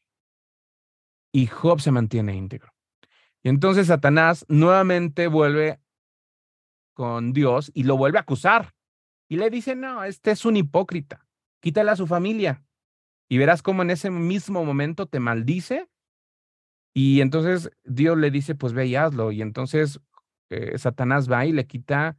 y 1.31 1.47
Job 1.47 1.81
se 1.81 1.91
mantiene 1.91 2.35
íntegro. 2.35 2.71
Y 3.43 3.49
entonces 3.49 3.87
Satanás 3.87 4.45
nuevamente 4.47 5.27
vuelve 5.27 5.79
con 6.93 7.33
Dios 7.33 7.71
y 7.73 7.83
lo 7.83 7.97
vuelve 7.97 8.19
a 8.19 8.21
acusar. 8.21 8.73
Y 9.27 9.37
le 9.37 9.49
dice, 9.49 9.75
no, 9.75 10.03
este 10.03 10.31
es 10.31 10.45
un 10.45 10.57
hipócrita, 10.57 11.25
quítale 11.61 11.91
a 11.91 11.95
su 11.95 12.05
familia. 12.05 12.63
Y 13.29 13.37
verás 13.37 13.61
cómo 13.61 13.81
en 13.81 13.89
ese 13.89 14.11
mismo 14.11 14.63
momento 14.65 15.07
te 15.07 15.19
maldice. 15.19 15.89
Y 16.93 17.21
entonces 17.21 17.71
Dios 17.83 18.17
le 18.17 18.29
dice, 18.29 18.55
pues 18.55 18.73
ve 18.73 18.87
y 18.87 18.95
hazlo. 18.95 19.31
Y 19.31 19.41
entonces 19.41 20.01
eh, 20.49 20.77
Satanás 20.77 21.31
va 21.31 21.45
y 21.45 21.53
le 21.53 21.65
quita 21.65 22.17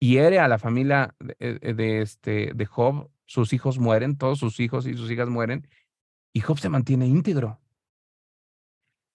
hiere 0.00 0.40
a 0.40 0.48
la 0.48 0.58
familia 0.58 1.14
eh, 1.38 1.74
de, 1.74 2.02
este, 2.02 2.52
de 2.54 2.66
Job, 2.66 3.08
sus 3.28 3.52
hijos 3.52 3.78
mueren, 3.78 4.16
todos 4.16 4.38
sus 4.38 4.58
hijos 4.58 4.86
y 4.86 4.94
sus 4.94 5.10
hijas 5.10 5.28
mueren, 5.28 5.68
y 6.32 6.40
Job 6.40 6.58
se 6.58 6.70
mantiene 6.70 7.06
íntegro. 7.06 7.60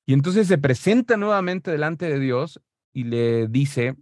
Y 0.05 0.13
entonces 0.13 0.47
se 0.47 0.57
presenta 0.57 1.17
nuevamente 1.17 1.71
delante 1.71 2.07
de 2.07 2.19
Dios 2.19 2.61
y 2.93 3.05
le 3.05 3.47
dice, 3.47 3.95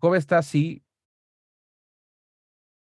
Job 0.00 0.14
está 0.14 0.38
así 0.38 0.82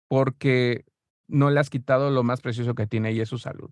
porque 0.08 0.86
no 1.28 1.50
le 1.50 1.60
has 1.60 1.70
quitado 1.70 2.12
lo 2.12 2.24
más 2.24 2.42
precioso 2.42 2.76
que 2.76 2.86
tiene 2.86 3.12
y 3.12 3.20
es 3.20 3.30
su 3.30 3.40
salud. 3.40 3.72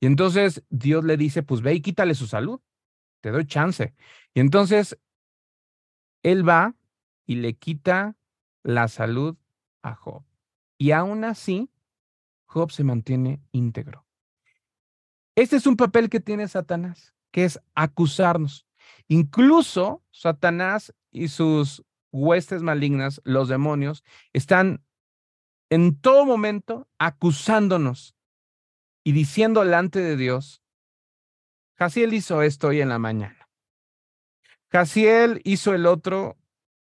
Y 0.00 0.06
entonces 0.06 0.62
Dios 0.68 1.04
le 1.04 1.16
dice, 1.16 1.42
pues 1.42 1.60
ve 1.60 1.74
y 1.74 1.80
quítale 1.80 2.14
su 2.14 2.28
salud, 2.28 2.60
te 3.20 3.30
doy 3.30 3.46
chance. 3.46 3.94
Y 4.32 4.40
entonces 4.40 4.96
él 6.22 6.48
va 6.48 6.76
y 7.26 7.36
le 7.36 7.54
quita 7.54 8.16
la 8.62 8.86
salud 8.86 9.36
a 9.82 9.94
Job. 9.96 10.27
Y 10.78 10.92
aún 10.92 11.24
así, 11.24 11.70
Job 12.46 12.70
se 12.70 12.84
mantiene 12.84 13.42
íntegro. 13.50 14.06
Este 15.34 15.56
es 15.56 15.66
un 15.66 15.76
papel 15.76 16.08
que 16.08 16.20
tiene 16.20 16.48
Satanás, 16.48 17.14
que 17.30 17.44
es 17.44 17.60
acusarnos. 17.74 18.66
Incluso 19.08 20.02
Satanás 20.10 20.94
y 21.10 21.28
sus 21.28 21.84
huestes 22.12 22.62
malignas, 22.62 23.20
los 23.24 23.48
demonios, 23.48 24.04
están 24.32 24.82
en 25.68 26.00
todo 26.00 26.24
momento 26.24 26.88
acusándonos 26.98 28.14
y 29.04 29.12
diciendo 29.12 29.60
delante 29.60 30.00
de 30.00 30.16
Dios, 30.16 30.62
Jaciel 31.74 32.14
hizo 32.14 32.42
esto 32.42 32.68
hoy 32.68 32.80
en 32.80 32.88
la 32.88 32.98
mañana. 32.98 33.48
Jaciel 34.70 35.40
hizo 35.44 35.74
el 35.74 35.86
otro 35.86 36.37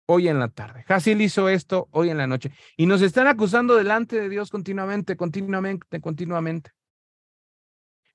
hoy 0.06 0.28
en 0.28 0.38
la 0.38 0.48
tarde. 0.48 0.84
Jaciel 0.84 1.22
hizo 1.22 1.48
esto 1.48 1.88
hoy 1.90 2.10
en 2.10 2.18
la 2.18 2.26
noche. 2.26 2.50
Y 2.76 2.86
nos 2.86 3.02
están 3.02 3.26
acusando 3.26 3.74
delante 3.76 4.20
de 4.20 4.28
Dios 4.28 4.50
continuamente, 4.50 5.16
continuamente, 5.16 6.00
continuamente. 6.00 6.70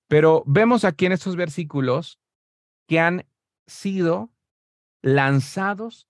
Pero 0.07 0.43
vemos 0.45 0.85
aquí 0.85 1.05
en 1.05 1.11
estos 1.11 1.35
versículos 1.35 2.19
que 2.87 2.99
han 2.99 3.25
sido 3.67 4.31
lanzados 5.01 6.07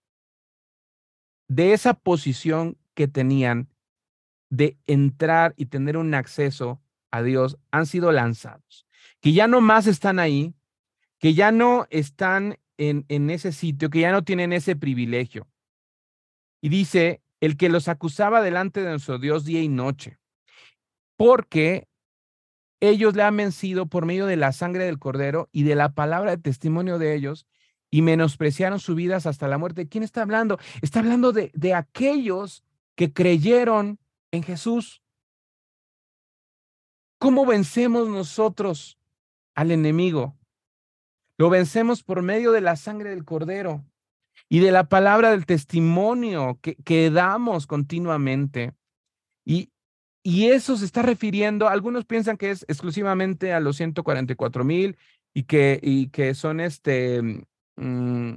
de 1.48 1.74
esa 1.74 1.94
posición 1.94 2.78
que 2.94 3.08
tenían 3.08 3.70
de 4.50 4.78
entrar 4.88 5.54
y 5.58 5.65
tener 5.68 5.98
un 5.98 6.13
acceso 6.13 6.82
a 7.12 7.22
Dios, 7.22 7.58
han 7.72 7.86
sido 7.86 8.12
lanzados. 8.12 8.88
Que 9.20 9.34
ya 9.34 9.48
no 9.48 9.62
más 9.62 9.88
están 9.88 10.20
ahí, 10.20 10.54
que 11.20 11.34
ya 11.34 11.52
no 11.52 11.88
están 11.89 12.60
en, 12.78 13.06
en 13.10 13.30
ese 13.30 13.52
sitio, 13.52 13.89
que 13.89 14.00
ya 14.00 14.12
no 14.12 14.24
tienen 14.24 14.54
ese 14.54 14.76
privilegio. 14.76 15.48
Y 16.62 16.69
dice, 16.69 17.22
el 17.39 17.58
que 17.58 17.69
los 17.69 17.88
acusaba 17.88 18.41
delante 18.41 18.82
de 18.82 18.89
nuestro 18.89 19.17
Dios 19.17 19.45
día 19.45 19.62
y 19.62 19.69
noche, 19.69 20.19
porque 21.15 21.88
ellos 22.80 23.15
le 23.15 23.24
han 23.24 23.38
vencido 23.38 23.88
por 23.88 24.06
medio 24.06 24.26
de 24.26 24.38
la 24.38 24.52
sangre 24.52 24.86
del 24.86 25.00
cordero 25.00 25.50
y 25.52 25.63
de 25.63 25.76
la 25.76 25.93
palabra 25.93 26.32
de 26.32 26.41
testimonio 26.41 26.98
de 26.98 27.15
ellos 27.15 27.45
y 27.91 28.02
menospreciaron 28.02 28.80
sus 28.80 28.95
vidas 28.95 29.26
hasta 29.26 29.48
la 29.48 29.58
muerte. 29.58 29.88
¿Quién 29.88 30.04
está 30.04 30.22
hablando? 30.22 30.60
Está 30.82 31.00
hablando 31.00 31.32
de, 31.32 31.52
de 31.54 31.74
aquellos 31.74 32.63
que 32.95 33.12
creyeron 33.12 34.00
en 34.32 34.43
Jesús. 34.43 35.02
¿Cómo 37.17 37.45
vencemos 37.45 38.08
nosotros 38.08 38.98
al 39.56 39.72
enemigo? 39.72 40.38
Lo 41.38 41.50
vencemos 41.50 42.04
por 42.04 42.22
medio 42.22 42.52
de 42.52 42.62
la 42.62 42.76
sangre 42.76 43.10
del 43.10 43.26
cordero 43.26 43.84
y 44.47 44.60
de 44.60 44.71
la 44.71 44.88
palabra 44.89 45.32
del 45.32 45.45
testimonio 45.45 46.60
que, 46.62 46.75
que 46.75 47.10
damos 47.10 47.67
continuamente. 47.67 48.73
Y, 49.45 49.71
y 50.23 50.47
eso 50.47 50.78
se 50.78 50.86
está 50.86 51.02
refiriendo, 51.02 51.67
algunos 51.67 52.06
piensan 52.06 52.38
que 52.38 52.52
es 52.52 52.63
exclusivamente 52.67 53.54
a 53.54 53.60
los 53.60 53.78
144 53.78 54.63
mil 54.63 54.97
y 55.34 55.43
que, 55.43 55.80
y 55.82 56.10
que 56.10 56.34
son 56.34 56.60
este, 56.60 57.21
mm, 57.75 58.34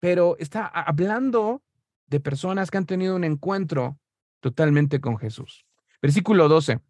pero 0.00 0.36
está 0.38 0.66
hablando 0.66 1.62
de 2.06 2.20
personas 2.20 2.70
que 2.70 2.78
han 2.78 2.86
tenido 2.86 3.16
un 3.16 3.24
encuentro 3.24 3.98
totalmente 4.40 5.00
con 5.00 5.18
Jesús. 5.18 5.66
Versículo 6.00 6.48
12. 6.48 6.80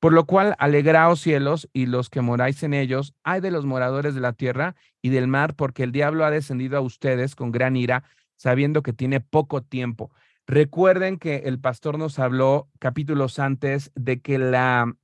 Por 0.00 0.12
lo 0.12 0.26
cual, 0.26 0.54
alegraos 0.58 1.20
cielos 1.20 1.68
y 1.72 1.86
los 1.86 2.08
que 2.08 2.20
moráis 2.20 2.62
en 2.62 2.72
ellos, 2.72 3.14
hay 3.24 3.40
de 3.40 3.50
los 3.50 3.66
moradores 3.66 4.14
de 4.14 4.20
la 4.20 4.32
tierra 4.32 4.76
y 5.02 5.08
del 5.08 5.26
mar, 5.26 5.54
porque 5.54 5.82
el 5.82 5.92
diablo 5.92 6.24
ha 6.24 6.30
descendido 6.30 6.78
a 6.78 6.82
ustedes 6.82 7.34
con 7.34 7.50
gran 7.50 7.76
ira, 7.76 8.04
sabiendo 8.36 8.82
que 8.82 8.92
tiene 8.92 9.20
poco 9.20 9.62
tiempo. 9.62 10.12
Recuerden 10.46 11.18
que 11.18 11.42
el 11.46 11.60
pastor 11.60 11.98
nos 11.98 12.18
habló 12.18 12.70
capítulos 12.78 13.38
antes 13.38 13.90
de 13.94 14.20
que 14.20 14.38
la 14.38 14.96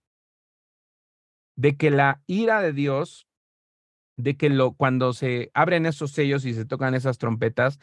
de 1.57 1.77
que 1.77 1.91
la 1.91 2.21
ira 2.27 2.61
de 2.61 2.73
Dios 2.73 3.29
de 4.17 4.37
que 4.37 4.49
lo, 4.49 4.73
cuando 4.73 5.13
se 5.13 5.51
abren 5.55 5.87
esos 5.87 6.13
sellos 6.13 6.45
y 6.45 6.55
se 6.55 6.65
tocan 6.65 6.95
esas 6.95 7.19
trompetas, 7.19 7.79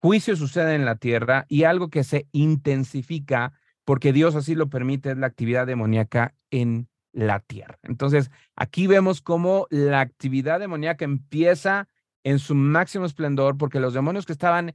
juicio 0.00 0.36
sucede 0.36 0.74
en 0.74 0.84
la 0.84 0.96
tierra 0.96 1.44
y 1.48 1.64
algo 1.64 1.90
que 1.90 2.04
se 2.04 2.28
intensifica 2.32 3.52
porque 3.84 4.12
Dios 4.12 4.34
así 4.36 4.54
lo 4.54 4.68
permite 4.68 5.10
es 5.10 5.18
la 5.18 5.26
actividad 5.26 5.66
demoníaca 5.66 6.34
en 6.50 6.88
la 7.12 7.40
tierra. 7.40 7.78
Entonces, 7.82 8.30
aquí 8.56 8.86
vemos 8.86 9.20
cómo 9.20 9.66
la 9.70 10.00
actividad 10.00 10.60
demoníaca 10.60 11.04
empieza 11.04 11.88
en 12.24 12.38
su 12.38 12.54
máximo 12.54 13.04
esplendor 13.04 13.58
porque 13.58 13.80
los 13.80 13.94
demonios 13.94 14.26
que 14.26 14.32
estaban, 14.32 14.74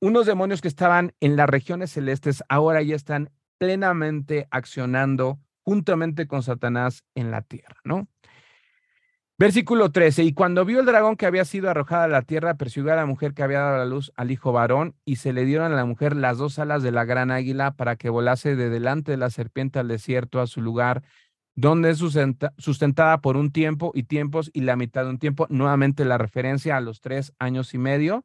unos 0.00 0.26
demonios 0.26 0.60
que 0.60 0.68
estaban 0.68 1.14
en 1.20 1.36
las 1.36 1.48
regiones 1.48 1.92
celestes 1.92 2.42
ahora 2.48 2.82
ya 2.82 2.94
están 2.94 3.30
plenamente 3.58 4.46
accionando 4.50 5.40
juntamente 5.62 6.26
con 6.26 6.42
Satanás 6.42 7.04
en 7.14 7.30
la 7.30 7.42
tierra, 7.42 7.80
¿no? 7.84 8.08
Versículo 9.38 9.92
13, 9.92 10.24
y 10.24 10.32
cuando 10.32 10.64
vio 10.64 10.80
el 10.80 10.86
dragón 10.86 11.16
que 11.16 11.26
había 11.26 11.44
sido 11.44 11.68
arrojado 11.68 12.04
a 12.04 12.08
la 12.08 12.22
tierra, 12.22 12.54
persiguió 12.54 12.94
a 12.94 12.96
la 12.96 13.04
mujer 13.04 13.34
que 13.34 13.42
había 13.42 13.60
dado 13.60 13.76
la 13.76 13.84
luz 13.84 14.10
al 14.16 14.30
hijo 14.30 14.50
varón, 14.50 14.94
y 15.04 15.16
se 15.16 15.34
le 15.34 15.44
dieron 15.44 15.72
a 15.72 15.76
la 15.76 15.84
mujer 15.84 16.16
las 16.16 16.38
dos 16.38 16.58
alas 16.58 16.82
de 16.82 16.90
la 16.90 17.04
gran 17.04 17.30
águila 17.30 17.72
para 17.72 17.96
que 17.96 18.08
volase 18.08 18.56
de 18.56 18.70
delante 18.70 19.10
de 19.10 19.18
la 19.18 19.28
serpiente 19.28 19.78
al 19.78 19.88
desierto 19.88 20.40
a 20.40 20.46
su 20.46 20.62
lugar, 20.62 21.02
donde 21.54 21.90
es 21.90 21.98
sustentada 21.98 23.20
por 23.20 23.36
un 23.36 23.52
tiempo 23.52 23.92
y 23.94 24.04
tiempos 24.04 24.50
y 24.54 24.62
la 24.62 24.76
mitad 24.76 25.04
de 25.04 25.10
un 25.10 25.18
tiempo, 25.18 25.46
nuevamente 25.50 26.06
la 26.06 26.16
referencia 26.16 26.78
a 26.78 26.80
los 26.80 27.02
tres 27.02 27.34
años 27.38 27.74
y 27.74 27.78
medio. 27.78 28.24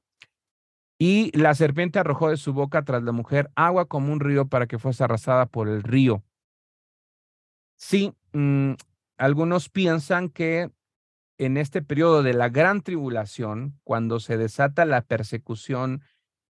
Y 0.97 1.35
la 1.37 1.55
serpiente 1.55 1.99
arrojó 1.99 2.29
de 2.29 2.37
su 2.37 2.53
boca 2.53 2.83
tras 2.83 3.03
la 3.03 3.11
mujer 3.11 3.49
agua 3.55 3.85
como 3.85 4.13
un 4.13 4.19
río 4.19 4.47
para 4.47 4.67
que 4.67 4.79
fuese 4.79 5.03
arrasada 5.03 5.45
por 5.45 5.67
el 5.67 5.83
río. 5.83 6.23
Sí, 7.75 8.13
mm, 8.33 8.73
algunos 9.17 9.69
piensan 9.69 10.29
que 10.29 10.69
en 11.41 11.57
este 11.57 11.81
periodo 11.81 12.21
de 12.21 12.35
la 12.35 12.49
gran 12.49 12.81
tribulación, 12.81 13.79
cuando 13.83 14.19
se 14.19 14.37
desata 14.37 14.85
la 14.85 15.01
persecución 15.01 16.03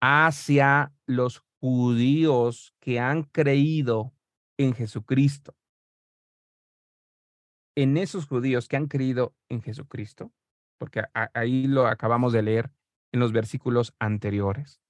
hacia 0.00 0.92
los 1.06 1.42
judíos 1.58 2.72
que 2.78 3.00
han 3.00 3.24
creído 3.24 4.14
en 4.56 4.74
Jesucristo, 4.74 5.56
en 7.74 7.96
esos 7.96 8.28
judíos 8.28 8.68
que 8.68 8.76
han 8.76 8.86
creído 8.86 9.34
en 9.48 9.60
Jesucristo, 9.60 10.30
porque 10.78 11.02
ahí 11.34 11.66
lo 11.66 11.88
acabamos 11.88 12.32
de 12.32 12.42
leer 12.42 12.70
en 13.12 13.18
los 13.18 13.32
versículos 13.32 13.92
anteriores, 13.98 14.80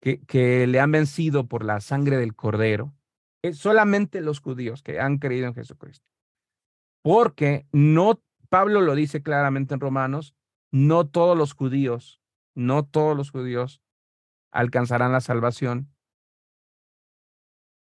que, 0.00 0.22
que, 0.24 0.66
le 0.66 0.80
han 0.80 0.92
vencido 0.92 1.48
por 1.48 1.64
la 1.64 1.82
sangre 1.82 2.16
del 2.16 2.34
cordero, 2.34 2.94
es 3.42 3.58
solamente 3.58 4.22
los 4.22 4.40
judíos 4.40 4.82
que 4.82 5.00
han 5.00 5.18
creído 5.18 5.48
en 5.48 5.54
Jesucristo. 5.54 6.06
Porque 7.02 7.66
no 7.72 8.22
Pablo 8.48 8.80
lo 8.80 8.94
dice 8.94 9.22
claramente 9.22 9.74
en 9.74 9.80
Romanos, 9.80 10.34
no 10.70 11.06
todos 11.06 11.36
los 11.36 11.54
judíos, 11.54 12.20
no 12.54 12.84
todos 12.84 13.16
los 13.16 13.30
judíos 13.30 13.82
alcanzarán 14.50 15.12
la 15.12 15.20
salvación, 15.20 15.92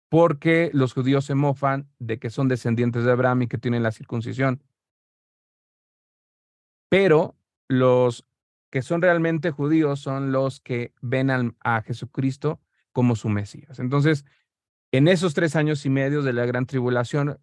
porque 0.09 0.69
los 0.73 0.93
judíos 0.93 1.25
se 1.25 1.35
mofan 1.35 1.89
de 1.99 2.19
que 2.19 2.29
son 2.29 2.47
descendientes 2.47 3.03
de 3.03 3.11
Abraham 3.11 3.43
y 3.43 3.47
que 3.47 3.57
tienen 3.57 3.83
la 3.83 3.91
circuncisión. 3.91 4.63
Pero 6.89 7.35
los 7.67 8.25
que 8.71 8.81
son 8.81 9.01
realmente 9.01 9.51
judíos 9.51 9.99
son 9.99 10.31
los 10.31 10.59
que 10.59 10.93
ven 11.01 11.29
a 11.61 11.81
Jesucristo 11.81 12.61
como 12.91 13.15
su 13.15 13.29
Mesías. 13.29 13.79
Entonces, 13.79 14.25
en 14.91 15.07
esos 15.07 15.33
tres 15.33 15.55
años 15.55 15.85
y 15.85 15.89
medio 15.89 16.21
de 16.21 16.33
la 16.33 16.45
gran 16.45 16.65
tribulación, 16.65 17.39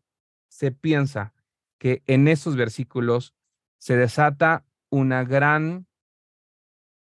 se 0.48 0.72
piensa 0.72 1.34
que 1.82 2.04
en 2.06 2.28
esos 2.28 2.54
versículos 2.54 3.34
se 3.76 3.96
desata 3.96 4.64
una 4.88 5.24
gran, 5.24 5.88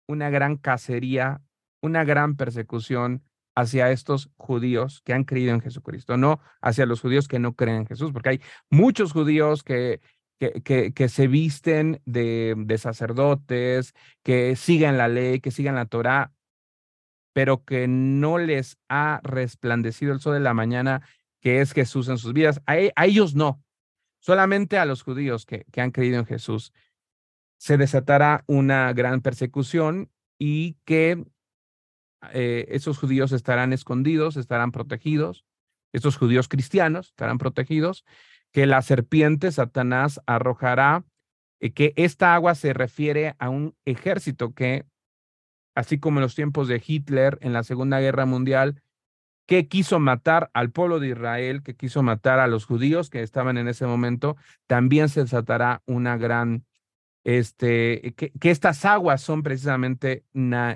una 0.07 0.29
gran 0.29 0.59
cacería, 0.59 1.41
una 1.81 2.05
gran 2.05 2.37
persecución 2.37 3.23
hacia 3.55 3.91
estos 3.91 4.29
judíos 4.37 5.01
que 5.03 5.15
han 5.15 5.25
creído 5.25 5.55
en 5.55 5.63
Jesucristo, 5.63 6.19
no 6.19 6.41
hacia 6.61 6.85
los 6.85 7.01
judíos 7.01 7.27
que 7.27 7.39
no 7.39 7.55
creen 7.55 7.79
en 7.79 7.87
Jesús, 7.87 8.13
porque 8.13 8.29
hay 8.29 8.43
muchos 8.69 9.15
judíos 9.15 9.63
que, 9.63 10.03
que, 10.39 10.93
que, 10.93 11.09
se 11.09 11.27
visten 11.27 12.03
de, 12.05 12.55
de, 12.59 12.77
sacerdotes, 12.77 13.95
que 14.23 14.57
siguen 14.57 14.99
la 14.99 15.09
ley, 15.09 15.41
que 15.41 15.53
siguen 15.53 15.77
la 15.77 15.87
Torah, 15.87 16.35
pero 17.33 17.65
que 17.65 17.89
no 17.89 18.37
les 18.37 18.77
ha 18.91 19.23
resplandecido 19.23 20.13
el 20.13 20.21
sol 20.21 20.35
de 20.35 20.41
la 20.41 20.53
mañana, 20.53 21.01
que 21.41 21.63
es 21.63 21.73
Jesús 21.73 22.11
en 22.11 22.19
sus 22.19 22.35
vidas. 22.35 22.61
a 22.67 23.07
ellos 23.07 23.35
no, 23.35 23.63
Solamente 24.27 24.77
a 24.77 24.87
los 24.87 25.03
judíos 25.03 25.47
que, 25.47 25.65
han 25.77 25.93
creído 25.93 26.19
en 26.19 26.27
Jesús 26.27 26.73
se 27.59 27.77
desatará 27.77 28.43
una 28.49 28.93
gran 28.93 29.21
persecución 29.21 30.11
y 30.37 30.79
que 30.85 31.25
eh, 32.33 32.67
esos 32.71 32.99
judíos 32.99 33.31
estarán 33.31 33.73
escondidos, 33.73 34.37
estarán 34.37 34.73
protegidos, 34.73 35.45
estos 35.93 36.17
judíos 36.17 36.49
cristianos 36.49 37.11
estarán 37.11 37.39
protegidos, 37.39 38.05
que 38.51 38.67
la 38.67 38.83
serpiente 38.83 39.53
Satanás 39.53 40.21
arrojará, 40.27 41.05
eh, 41.61 41.73
que 41.73 41.93
esta 41.95 42.35
agua 42.35 42.57
se 42.57 42.73
refiere 42.73 43.37
a 43.39 43.49
un 43.49 43.77
ejército 43.85 44.55
que, 44.55 44.87
así 45.77 46.01
como 46.01 46.19
en 46.19 46.23
los 46.23 46.35
tiempos 46.35 46.67
de 46.67 46.83
Hitler 46.85 47.39
en 47.43 47.53
la 47.53 47.63
Segunda 47.63 48.01
Guerra 48.01 48.27
Mundial, 48.27 48.83
que 49.47 49.69
quiso 49.69 50.01
matar 50.01 50.51
al 50.55 50.71
pueblo 50.71 50.99
de 50.99 51.09
Israel, 51.09 51.63
que 51.63 51.75
quiso 51.75 52.03
matar 52.03 52.41
a 52.41 52.49
los 52.49 52.67
judíos 52.67 53.11
que 53.11 53.23
estaban 53.23 53.57
en 53.59 53.69
ese 53.69 53.87
momento, 53.87 54.37
también 54.67 55.09
se 55.09 55.21
desatará 55.21 55.83
una 55.87 56.17
gran, 56.17 56.67
este, 57.25 58.15
que, 58.17 58.33
estas 58.43 58.85
aguas 58.85 59.23
son 59.23 59.43
precisamente 59.43 60.25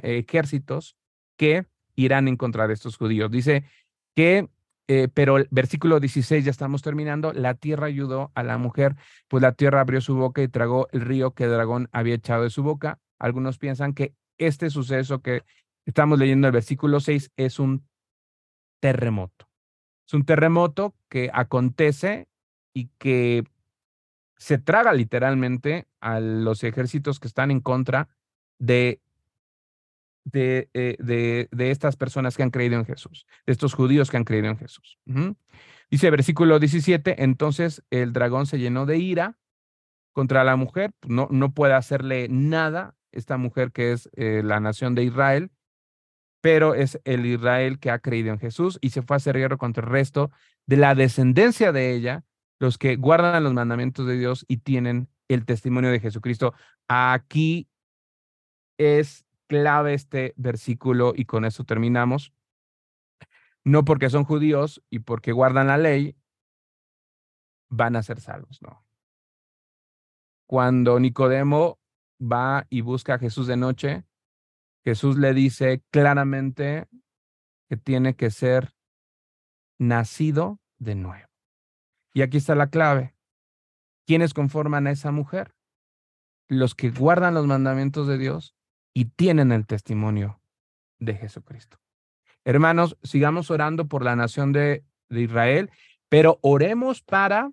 ejércitos 0.02 0.96
que 1.36 1.66
irán 1.96 2.28
en 2.28 2.36
contra 2.36 2.68
de 2.68 2.74
estos 2.74 2.96
judíos. 2.96 3.30
Dice 3.30 3.64
que, 4.14 4.48
eh, 4.86 5.08
pero 5.12 5.36
el 5.38 5.48
versículo 5.50 5.98
16, 5.98 6.44
ya 6.44 6.50
estamos 6.50 6.82
terminando, 6.82 7.32
la 7.32 7.54
tierra 7.54 7.86
ayudó 7.86 8.30
a 8.34 8.44
la 8.44 8.56
mujer, 8.56 8.94
pues 9.28 9.42
la 9.42 9.52
tierra 9.52 9.80
abrió 9.80 10.00
su 10.00 10.14
boca 10.14 10.42
y 10.42 10.48
tragó 10.48 10.88
el 10.92 11.00
río 11.00 11.32
que 11.32 11.44
el 11.44 11.50
dragón 11.50 11.88
había 11.92 12.14
echado 12.14 12.44
de 12.44 12.50
su 12.50 12.62
boca. 12.62 13.00
Algunos 13.18 13.58
piensan 13.58 13.94
que 13.94 14.14
este 14.38 14.70
suceso 14.70 15.22
que 15.22 15.42
estamos 15.86 16.18
leyendo 16.18 16.46
el 16.46 16.52
versículo 16.52 17.00
6 17.00 17.32
es 17.36 17.58
un 17.58 17.89
terremoto. 18.80 19.48
Es 20.06 20.14
un 20.14 20.24
terremoto 20.24 20.94
que 21.08 21.30
acontece 21.32 22.28
y 22.74 22.88
que 22.98 23.44
se 24.36 24.58
traga 24.58 24.92
literalmente 24.92 25.86
a 26.00 26.18
los 26.18 26.64
ejércitos 26.64 27.20
que 27.20 27.28
están 27.28 27.50
en 27.50 27.60
contra 27.60 28.08
de, 28.58 29.00
de, 30.24 30.68
eh, 30.74 30.96
de, 30.98 31.70
estas 31.70 31.96
personas 31.96 32.36
que 32.36 32.42
han 32.42 32.50
creído 32.50 32.76
en 32.76 32.86
Jesús, 32.86 33.26
de 33.46 33.52
estos 33.52 33.74
judíos 33.74 34.10
que 34.10 34.16
han 34.16 34.24
creído 34.24 34.48
en 34.48 34.56
Jesús. 34.56 34.98
Dice 35.90 36.10
versículo 36.10 36.58
17, 36.58 37.22
entonces 37.22 37.82
el 37.90 38.12
dragón 38.12 38.46
se 38.46 38.58
llenó 38.58 38.86
de 38.86 38.98
ira 38.98 39.38
contra 40.12 40.44
la 40.44 40.56
mujer, 40.56 40.92
no, 41.06 41.28
no 41.30 41.52
puede 41.52 41.74
hacerle 41.74 42.28
nada, 42.30 42.96
esta 43.12 43.36
mujer 43.36 43.72
que 43.72 43.92
es 43.92 44.08
eh, 44.14 44.42
la 44.44 44.60
nación 44.60 44.94
de 44.94 45.04
Israel, 45.04 45.50
pero 46.40 46.74
es 46.74 47.00
el 47.04 47.26
Israel 47.26 47.78
que 47.78 47.90
ha 47.90 47.98
creído 47.98 48.32
en 48.32 48.38
Jesús 48.38 48.78
y 48.80 48.90
se 48.90 49.02
fue 49.02 49.16
a 49.16 49.18
hacer 49.18 49.36
guerra 49.36 49.56
contra 49.56 49.84
el 49.84 49.90
resto 49.90 50.30
de 50.66 50.76
la 50.76 50.94
descendencia 50.94 51.72
de 51.72 51.94
ella, 51.94 52.24
los 52.58 52.78
que 52.78 52.96
guardan 52.96 53.44
los 53.44 53.52
mandamientos 53.52 54.06
de 54.06 54.18
Dios 54.18 54.44
y 54.48 54.58
tienen 54.58 55.08
el 55.28 55.44
testimonio 55.44 55.90
de 55.90 56.00
Jesucristo. 56.00 56.54
Aquí 56.88 57.68
es 58.78 59.26
clave 59.46 59.94
este 59.94 60.32
versículo 60.36 61.12
y 61.14 61.24
con 61.24 61.44
eso 61.44 61.64
terminamos. 61.64 62.32
No 63.64 63.84
porque 63.84 64.08
son 64.08 64.24
judíos 64.24 64.82
y 64.88 65.00
porque 65.00 65.32
guardan 65.32 65.66
la 65.66 65.76
ley, 65.76 66.16
van 67.68 67.96
a 67.96 68.02
ser 68.02 68.20
salvos, 68.20 68.62
no. 68.62 68.84
Cuando 70.46 70.98
Nicodemo 70.98 71.78
va 72.20 72.66
y 72.70 72.80
busca 72.80 73.14
a 73.14 73.18
Jesús 73.18 73.46
de 73.46 73.56
noche, 73.56 74.04
Jesús 74.84 75.16
le 75.18 75.34
dice 75.34 75.82
claramente 75.90 76.88
que 77.68 77.76
tiene 77.76 78.16
que 78.16 78.30
ser 78.30 78.74
nacido 79.78 80.60
de 80.78 80.94
nuevo. 80.94 81.28
Y 82.12 82.22
aquí 82.22 82.38
está 82.38 82.54
la 82.54 82.70
clave. 82.70 83.14
¿Quiénes 84.06 84.34
conforman 84.34 84.86
a 84.86 84.90
esa 84.90 85.12
mujer? 85.12 85.54
Los 86.48 86.74
que 86.74 86.90
guardan 86.90 87.34
los 87.34 87.46
mandamientos 87.46 88.08
de 88.08 88.18
Dios 88.18 88.56
y 88.92 89.06
tienen 89.06 89.52
el 89.52 89.66
testimonio 89.66 90.42
de 90.98 91.14
Jesucristo. 91.14 91.78
Hermanos, 92.44 92.96
sigamos 93.02 93.50
orando 93.50 93.86
por 93.86 94.04
la 94.04 94.16
nación 94.16 94.52
de, 94.52 94.84
de 95.08 95.20
Israel, 95.20 95.70
pero 96.08 96.38
oremos 96.42 97.02
para 97.02 97.52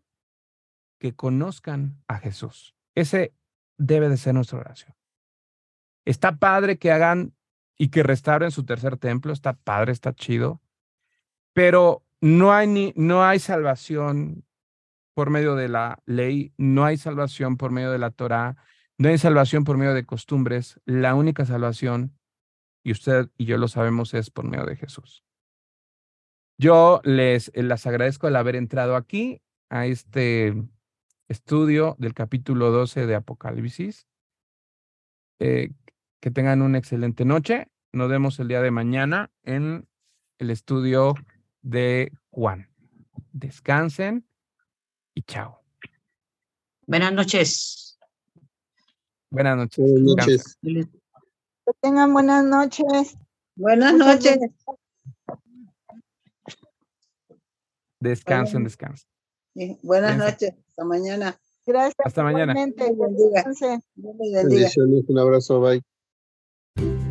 que 1.00 1.14
conozcan 1.14 2.02
a 2.08 2.18
Jesús. 2.18 2.74
Ese 2.96 3.36
debe 3.78 4.10
de 4.10 4.18
ser 4.18 4.34
nuestra 4.34 4.60
oración. 4.60 4.97
Está 6.08 6.38
padre 6.38 6.78
que 6.78 6.90
hagan 6.94 7.34
y 7.78 7.90
que 7.90 8.02
restauren 8.02 8.50
su 8.52 8.64
tercer 8.64 8.96
templo, 8.96 9.34
está 9.34 9.58
padre, 9.58 9.92
está 9.92 10.14
chido, 10.14 10.62
pero 11.52 12.06
no 12.22 12.54
hay, 12.54 12.66
ni, 12.66 12.94
no 12.96 13.26
hay 13.26 13.40
salvación 13.40 14.46
por 15.14 15.30
medio 15.30 15.56
de 15.56 15.68
la 15.68 16.02
ley, 16.06 16.54
no 16.56 16.86
hay 16.86 16.96
salvación 16.96 17.58
por 17.58 17.72
medio 17.72 17.92
de 17.92 17.98
la 17.98 18.12
Torah, 18.12 18.56
no 18.98 19.10
hay 19.10 19.18
salvación 19.18 19.66
por 19.66 19.76
medio 19.78 19.94
de 19.94 20.06
costumbres. 20.06 20.80
La 20.86 21.14
única 21.14 21.46
salvación, 21.46 22.18
y 22.86 22.94
usted 22.94 23.30
y 23.38 23.44
yo 23.44 23.58
lo 23.58 23.68
sabemos, 23.68 24.14
es 24.14 24.30
por 24.30 24.46
medio 24.46 24.66
de 24.66 24.78
Jesús. 24.78 25.26
Yo 26.58 27.02
les, 27.04 27.52
eh, 27.54 27.64
les 27.64 27.86
agradezco 27.86 28.30
el 28.30 28.38
haber 28.38 28.56
entrado 28.56 28.96
aquí 28.96 29.42
a 29.70 29.88
este 29.88 30.56
estudio 31.28 31.98
del 32.00 32.14
capítulo 32.14 32.72
12 32.72 33.06
de 33.08 33.16
Apocalipsis. 33.16 34.08
Eh, 35.40 35.72
que 36.20 36.32
tengan 36.32 36.62
una 36.62 36.78
excelente 36.78 37.26
noche. 37.26 37.68
Nos 37.94 38.10
vemos 38.10 38.40
el 38.40 38.48
día 38.48 38.62
de 38.62 38.72
mañana 38.72 39.32
en 39.44 39.88
el 40.40 40.50
estudio 40.50 41.16
de 41.62 42.12
Juan. 42.30 42.70
Descansen 43.32 44.28
y 45.14 45.24
chao. 45.24 45.62
Buenas 46.86 47.14
noches. 47.14 48.00
Buenas 49.30 49.58
noches. 49.58 49.86
Buenas 49.86 50.18
noches. 50.18 50.58
Que 50.62 51.74
tengan 51.82 52.14
buenas 52.14 52.44
noches. 52.46 53.18
Buenas 53.56 53.94
noches. 53.94 54.40
Descansen, 58.00 58.64
descansen. 58.64 59.10
Sí, 59.54 59.78
Buenas 59.82 60.18
noches. 60.18 60.54
Hasta 60.70 60.86
mañana. 60.86 61.40
Gracias. 61.66 61.96
Hasta 62.06 62.24
mañana. 62.24 62.54
Dios 62.54 62.76
bendiga. 62.98 63.44
Bendiga. 63.96 64.70
Un 65.08 65.20
abrazo, 65.20 65.60
bye. 65.60 65.84
thank 66.78 67.02
you 67.02 67.07